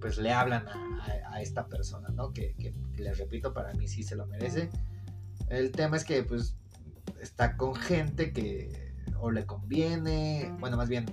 pues 0.00 0.18
le 0.18 0.32
hablan 0.32 0.66
a, 0.68 1.40
esta 1.40 1.66
persona, 1.66 2.08
¿no? 2.08 2.32
Que, 2.32 2.54
les 2.96 3.18
repito, 3.18 3.52
para 3.52 3.72
mí 3.74 3.86
sí 3.86 4.02
se 4.02 4.16
lo 4.16 4.26
merece. 4.26 4.70
El 5.48 5.70
tema 5.70 5.96
es 5.96 6.04
que 6.04 6.22
pues 6.22 6.56
está 7.20 7.56
con 7.56 7.74
gente 7.74 8.32
que 8.32 8.94
o 9.20 9.30
le 9.30 9.46
conviene, 9.46 10.54
bueno, 10.58 10.76
más 10.76 10.88
bien 10.88 11.06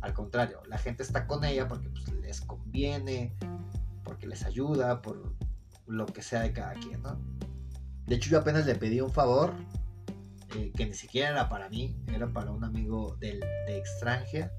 al 0.00 0.14
contrario, 0.14 0.60
la 0.68 0.78
gente 0.78 1.02
está 1.02 1.26
con 1.26 1.44
ella 1.44 1.68
porque 1.68 1.88
pues, 1.88 2.12
les 2.20 2.40
conviene, 2.40 3.36
porque 4.02 4.26
les 4.26 4.44
ayuda, 4.44 5.00
por 5.00 5.34
lo 5.86 6.06
que 6.06 6.22
sea 6.22 6.42
de 6.42 6.52
cada 6.52 6.74
quien, 6.74 7.02
¿no? 7.02 7.18
De 8.06 8.16
hecho, 8.16 8.30
yo 8.30 8.38
apenas 8.38 8.66
le 8.66 8.74
pedí 8.74 9.00
un 9.00 9.12
favor 9.12 9.54
eh, 10.56 10.72
que 10.76 10.86
ni 10.86 10.94
siquiera 10.94 11.30
era 11.30 11.48
para 11.48 11.68
mí, 11.68 11.96
era 12.08 12.32
para 12.32 12.50
un 12.50 12.64
amigo 12.64 13.16
del, 13.16 13.40
de 13.40 13.78
extranjero, 13.78 14.50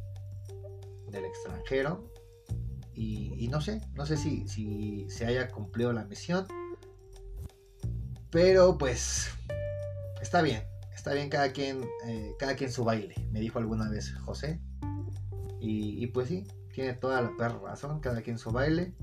del 1.10 1.25
extranjero, 1.25 2.12
y, 2.95 3.47
no 3.49 3.60
sé, 3.60 3.82
no 3.95 4.06
sé 4.06 4.17
si, 4.17 4.47
si 4.47 5.10
se 5.10 5.25
haya 5.25 5.49
cumplido 5.49 5.93
la 5.93 6.06
misión. 6.06 6.45
Pero 8.29 8.77
pues 8.77 9.29
está 10.21 10.41
bien, 10.41 10.63
está 10.93 11.13
bien 11.13 11.29
cada 11.29 11.51
quien, 11.51 11.84
eh, 12.08 12.34
cada 12.39 12.56
quien 12.56 12.71
su 12.71 12.84
baile, 12.84 13.15
me 13.32 13.39
dijo 13.39 13.60
alguna 13.60 13.89
vez 13.89 14.13
José. 14.13 14.60
Y, 15.65 16.08
pues 16.08 16.27
sí, 16.27 16.45
tiene 16.73 16.93
toda 16.93 17.21
la 17.21 17.38
perra 17.38 17.58
razón, 17.60 18.01
cada 18.01 18.21
quien 18.21 18.38
su 18.38 18.51
baile. 18.51 18.93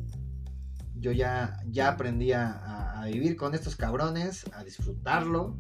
Yo 0.95 1.11
ya, 1.11 1.59
ya 1.67 1.89
aprendí 1.89 2.33
a, 2.33 3.03
vivir 3.07 3.37
con 3.37 3.55
estos 3.55 3.77
cabrones, 3.77 4.45
a 4.53 4.63
disfrutarlo. 4.63 5.57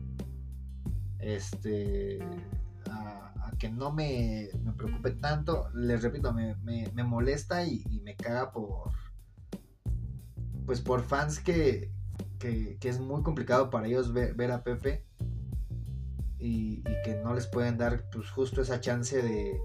Este 1.22 2.18
que 3.61 3.70
no 3.70 3.92
me, 3.92 4.48
preocupe 4.76 5.12
tanto. 5.12 5.68
Les 5.74 6.02
repito, 6.02 6.33
me, 6.33 6.56
molesta 7.04 7.64
y, 7.64 8.00
me 8.02 8.16
caga 8.16 8.50
por. 8.50 8.90
Pues 10.66 10.80
por 10.80 11.02
fans 11.02 11.40
que, 11.40 11.92
que, 12.38 12.78
es 12.83 12.98
muy 12.98 13.22
complicado 13.22 13.70
para 13.70 13.87
ellos 13.87 14.12
ver, 14.12 14.50
a 14.50 14.64
Pepe. 14.64 15.04
Y, 16.38 16.83
que 17.04 17.20
no 17.22 17.35
les 17.35 17.46
pueden 17.46 17.76
dar 17.76 18.09
pues 18.11 18.30
justo 18.30 18.62
esa 18.62 18.80
chance 18.80 19.22
de, 19.22 19.61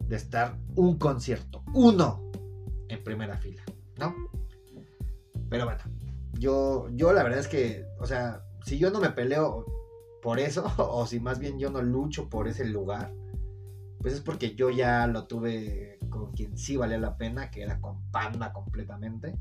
de 0.00 0.16
estar 0.16 0.58
un 0.76 0.98
concierto, 0.98 1.62
uno, 1.72 2.30
en 2.88 3.02
primera 3.02 3.38
fila, 3.38 3.62
¿no? 3.98 4.14
Pero 5.48 5.64
bueno, 5.64 5.80
yo, 6.34 6.88
yo 6.90 7.12
la 7.14 7.22
verdad 7.22 7.38
es 7.38 7.48
que, 7.48 7.86
o 7.98 8.06
sea, 8.06 8.42
si 8.64 8.78
yo 8.78 8.90
no 8.90 9.00
me 9.00 9.10
peleo, 9.10 9.64
por 10.22 10.40
eso, 10.40 10.64
o 10.78 11.06
si 11.06 11.20
más 11.20 11.38
bien 11.38 11.58
yo 11.58 11.70
no 11.70 11.82
lucho 11.82 12.28
por 12.28 12.48
ese 12.48 12.64
lugar, 12.64 13.12
pues 14.00 14.14
es 14.14 14.20
porque 14.20 14.54
yo 14.54 14.70
ya 14.70 15.06
lo 15.06 15.26
tuve 15.26 15.98
con 16.08 16.32
quien 16.32 16.56
sí 16.56 16.76
valía 16.76 16.98
la 16.98 17.16
pena, 17.16 17.50
que 17.50 17.62
era 17.62 17.80
con 17.80 18.10
Panda 18.10 18.52
completamente. 18.52 19.36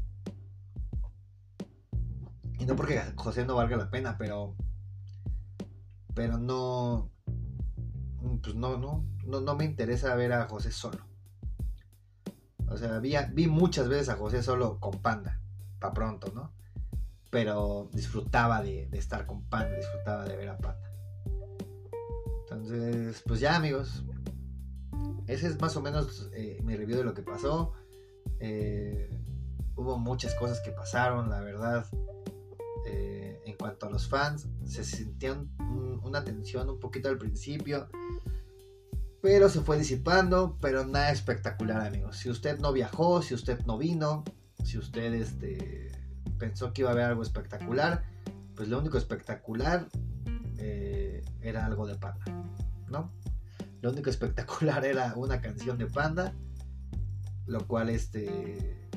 Y 2.60 2.66
no 2.66 2.76
porque 2.76 3.00
José 3.16 3.46
no 3.46 3.56
valga 3.56 3.78
la 3.78 3.90
pena, 3.90 4.18
pero. 4.18 4.56
Pero 6.16 6.38
no. 6.38 7.12
Pues 8.42 8.56
no, 8.56 8.78
no, 8.78 9.06
no, 9.26 9.42
no 9.42 9.56
me 9.56 9.66
interesa 9.66 10.16
ver 10.16 10.34
a 10.34 10.48
José 10.48 10.72
solo. 10.72 11.06
O 12.70 12.76
sea, 12.76 13.00
vi, 13.00 13.14
vi 13.34 13.48
muchas 13.48 13.88
veces 13.88 14.10
a 14.10 14.18
José 14.18 14.44
solo 14.44 14.80
con 14.80 15.02
Panda, 15.02 15.40
para 15.80 15.94
pronto, 15.94 16.32
¿no? 16.34 16.52
Pero 17.30 17.90
disfrutaba 17.94 18.62
de, 18.62 18.90
estar 18.94 19.26
con 19.26 19.44
Panda, 19.50 19.76
disfrutaba 19.76 20.26
de 20.26 20.36
ver 20.36 20.50
a 20.50 20.58
Panda. 20.58 20.90
Entonces, 22.42 23.22
pues 23.26 23.40
ya 23.40 23.56
amigos, 23.56 24.04
ese 25.28 25.48
es 25.48 25.60
más 25.60 25.76
o 25.76 25.82
menos 25.82 26.30
eh, 26.34 26.60
mi 26.64 26.76
review 26.76 26.98
de 26.98 27.04
lo 27.04 27.14
que 27.14 27.22
pasó. 27.22 27.74
Eh, 28.40 29.10
hubo 29.76 29.98
muchas 29.98 30.34
cosas 30.36 30.62
que 30.62 30.72
pasaron, 30.72 31.30
la 31.30 31.42
verdad. 31.42 31.86
Eh, 32.86 33.42
en 33.46 33.58
cuanto 33.58 33.88
a 33.88 33.90
los 33.90 34.08
fans, 34.08 34.48
se 34.66 34.84
sentían 34.84 35.50
una 36.04 36.24
tensión 36.24 36.70
un 36.70 36.80
poquito 36.80 37.10
al 37.10 37.18
principio, 37.18 37.90
pero 39.22 39.50
se 39.50 39.60
fue 39.60 39.78
disipando, 39.78 40.58
pero 40.62 40.86
nada 40.86 41.12
espectacular 41.12 41.86
amigos. 41.86 42.18
Si 42.18 42.30
usted 42.30 42.60
no 42.60 42.72
viajó, 42.72 43.22
si 43.22 43.34
usted 43.34 43.60
no 43.66 43.78
vino, 43.78 44.24
si 44.64 44.78
usted 44.78 45.14
este, 45.14 45.92
pensó 46.38 46.74
que 46.74 46.82
iba 46.82 46.90
a 46.90 46.94
haber 46.94 47.06
algo 47.06 47.22
espectacular, 47.22 48.04
pues 48.56 48.70
lo 48.70 48.80
único 48.80 48.98
espectacular 48.98 49.88
eh, 50.58 51.24
era 51.42 51.66
algo 51.66 51.86
de 51.88 51.96
panda, 51.96 52.26
¿no? 52.90 53.12
Lo 53.82 53.92
único 53.92 54.10
espectacular 54.10 54.86
era 54.86 55.14
una 55.16 55.42
canción 55.42 55.78
de 55.78 55.88
panda, 55.88 56.34
lo 57.46 57.68
cual 57.68 57.90
este, 57.90 58.90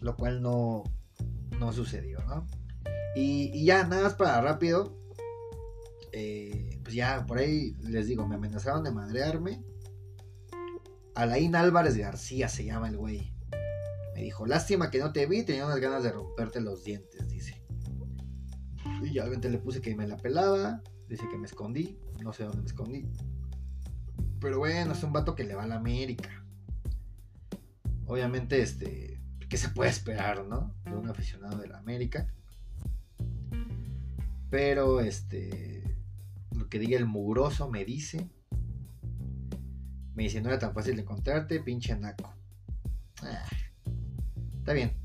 lo 0.00 0.16
cual 0.16 0.42
no, 0.42 0.84
no 1.58 1.72
sucedió, 1.72 2.20
¿no? 2.24 2.46
Y, 3.14 3.64
ya 3.64 3.84
nada 3.86 4.02
más 4.02 4.14
para 4.14 4.40
rápido, 4.42 4.94
eh, 6.12 6.78
pues 6.82 6.94
ya 6.94 7.24
por 7.26 7.38
ahí 7.38 7.74
les 7.82 8.06
digo, 8.06 8.26
me 8.28 8.34
amenazaron 8.34 8.84
de 8.84 8.90
madrearme. 8.90 9.64
Alain 11.14 11.56
Álvarez 11.56 11.96
García 11.96 12.48
se 12.48 12.66
llama 12.66 12.88
el 12.88 12.98
güey. 12.98 13.35
Me 14.16 14.22
dijo, 14.22 14.46
lástima 14.46 14.90
que 14.90 14.98
no 14.98 15.12
te 15.12 15.26
vi, 15.26 15.42
tenía 15.42 15.66
unas 15.66 15.78
ganas 15.78 16.02
de 16.02 16.10
romperte 16.10 16.62
los 16.62 16.82
dientes, 16.82 17.28
dice. 17.28 17.62
Y 19.02 19.12
ya 19.12 19.20
obviamente 19.20 19.50
le 19.50 19.58
puse 19.58 19.82
que 19.82 19.94
me 19.94 20.08
la 20.08 20.16
pelaba, 20.16 20.82
dice 21.06 21.28
que 21.30 21.36
me 21.36 21.44
escondí, 21.44 22.00
no 22.22 22.32
sé 22.32 22.44
dónde 22.44 22.62
me 22.62 22.66
escondí. 22.66 23.06
Pero 24.40 24.58
bueno, 24.58 24.92
es 24.92 25.02
un 25.02 25.12
vato 25.12 25.34
que 25.34 25.44
le 25.44 25.54
va 25.54 25.64
a 25.64 25.66
la 25.66 25.76
América. 25.76 26.46
Obviamente, 28.06 28.62
este, 28.62 29.20
¿qué 29.50 29.58
se 29.58 29.68
puede 29.68 29.90
esperar, 29.90 30.46
no? 30.46 30.74
De 30.86 30.96
un 30.96 31.10
aficionado 31.10 31.58
de 31.58 31.68
la 31.68 31.76
América. 31.76 32.26
Pero, 34.48 35.00
este, 35.00 35.94
lo 36.52 36.70
que 36.70 36.78
diga 36.78 36.96
el 36.96 37.04
mugroso 37.04 37.68
me 37.68 37.84
dice. 37.84 38.30
Me 40.14 40.22
dice, 40.22 40.40
no 40.40 40.48
era 40.48 40.58
tan 40.58 40.72
fácil 40.72 40.98
encontrarte, 40.98 41.60
pinche 41.60 41.94
naco. 41.94 42.32
Ah, 43.22 43.44
está 44.66 44.74
bien. 44.74 44.96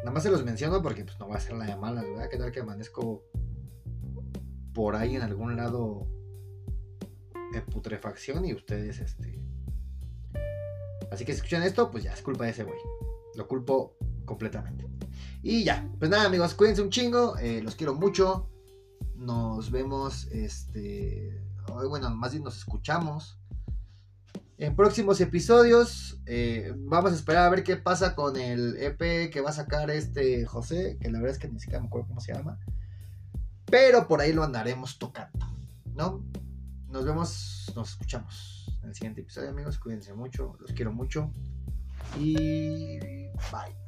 Nada 0.00 0.10
más 0.10 0.24
se 0.24 0.30
los 0.30 0.44
menciono 0.44 0.82
porque 0.82 1.04
pues 1.04 1.16
no 1.20 1.28
va 1.28 1.36
a 1.36 1.40
ser 1.40 1.52
la 1.52 1.66
de 1.66 1.76
malas, 1.76 2.02
¿verdad? 2.02 2.28
¿Qué 2.28 2.36
tal 2.36 2.50
que 2.50 2.58
amanezco 2.58 3.22
por 4.74 4.96
ahí 4.96 5.14
en 5.14 5.22
algún 5.22 5.56
lado 5.56 6.08
en 7.54 7.64
putrefacción 7.66 8.44
y 8.44 8.54
ustedes, 8.54 8.98
este... 8.98 9.40
Así 11.12 11.24
que 11.24 11.32
si 11.32 11.36
escuchan 11.36 11.62
esto, 11.62 11.92
pues 11.92 12.02
ya 12.02 12.12
es 12.12 12.22
culpa 12.22 12.42
de 12.42 12.50
ese 12.50 12.64
güey. 12.64 12.78
Lo 13.36 13.46
culpo 13.46 13.96
completamente. 14.24 14.84
Y 15.44 15.62
ya, 15.62 15.88
pues 16.00 16.10
nada 16.10 16.24
amigos, 16.24 16.54
cuídense 16.54 16.82
un 16.82 16.90
chingo, 16.90 17.36
eh, 17.38 17.62
los 17.62 17.76
quiero 17.76 17.94
mucho. 17.94 18.50
Nos 19.14 19.70
vemos, 19.70 20.26
este... 20.32 21.40
Bueno, 21.88 22.10
más 22.10 22.32
bien 22.32 22.42
nos 22.42 22.58
escuchamos 22.58 23.38
en 24.62 24.76
próximos 24.76 25.20
episodios. 25.20 26.20
Eh, 26.24 26.72
vamos 26.76 27.10
a 27.10 27.16
esperar 27.16 27.46
a 27.46 27.50
ver 27.50 27.64
qué 27.64 27.76
pasa 27.76 28.14
con 28.14 28.36
el 28.36 28.76
EP 28.76 29.30
que 29.30 29.40
va 29.40 29.50
a 29.50 29.54
sacar 29.54 29.90
este 29.90 30.46
José, 30.46 30.98
que 31.00 31.10
la 31.10 31.18
verdad 31.18 31.34
es 31.36 31.40
que 31.40 31.48
ni 31.48 31.58
siquiera 31.58 31.80
me 31.80 31.88
acuerdo 31.88 32.06
cómo 32.06 32.20
se 32.20 32.32
llama. 32.32 32.60
Pero 33.66 34.06
por 34.06 34.20
ahí 34.20 34.32
lo 34.32 34.44
andaremos 34.44 34.98
tocando, 34.98 35.46
¿no? 35.96 36.24
Nos 36.88 37.04
vemos, 37.04 37.72
nos 37.74 37.90
escuchamos 37.90 38.78
en 38.82 38.90
el 38.90 38.94
siguiente 38.94 39.22
episodio, 39.22 39.50
amigos. 39.50 39.78
Cuídense 39.78 40.14
mucho, 40.14 40.56
los 40.60 40.70
quiero 40.72 40.92
mucho. 40.92 41.32
Y 42.20 42.98
bye. 43.50 43.81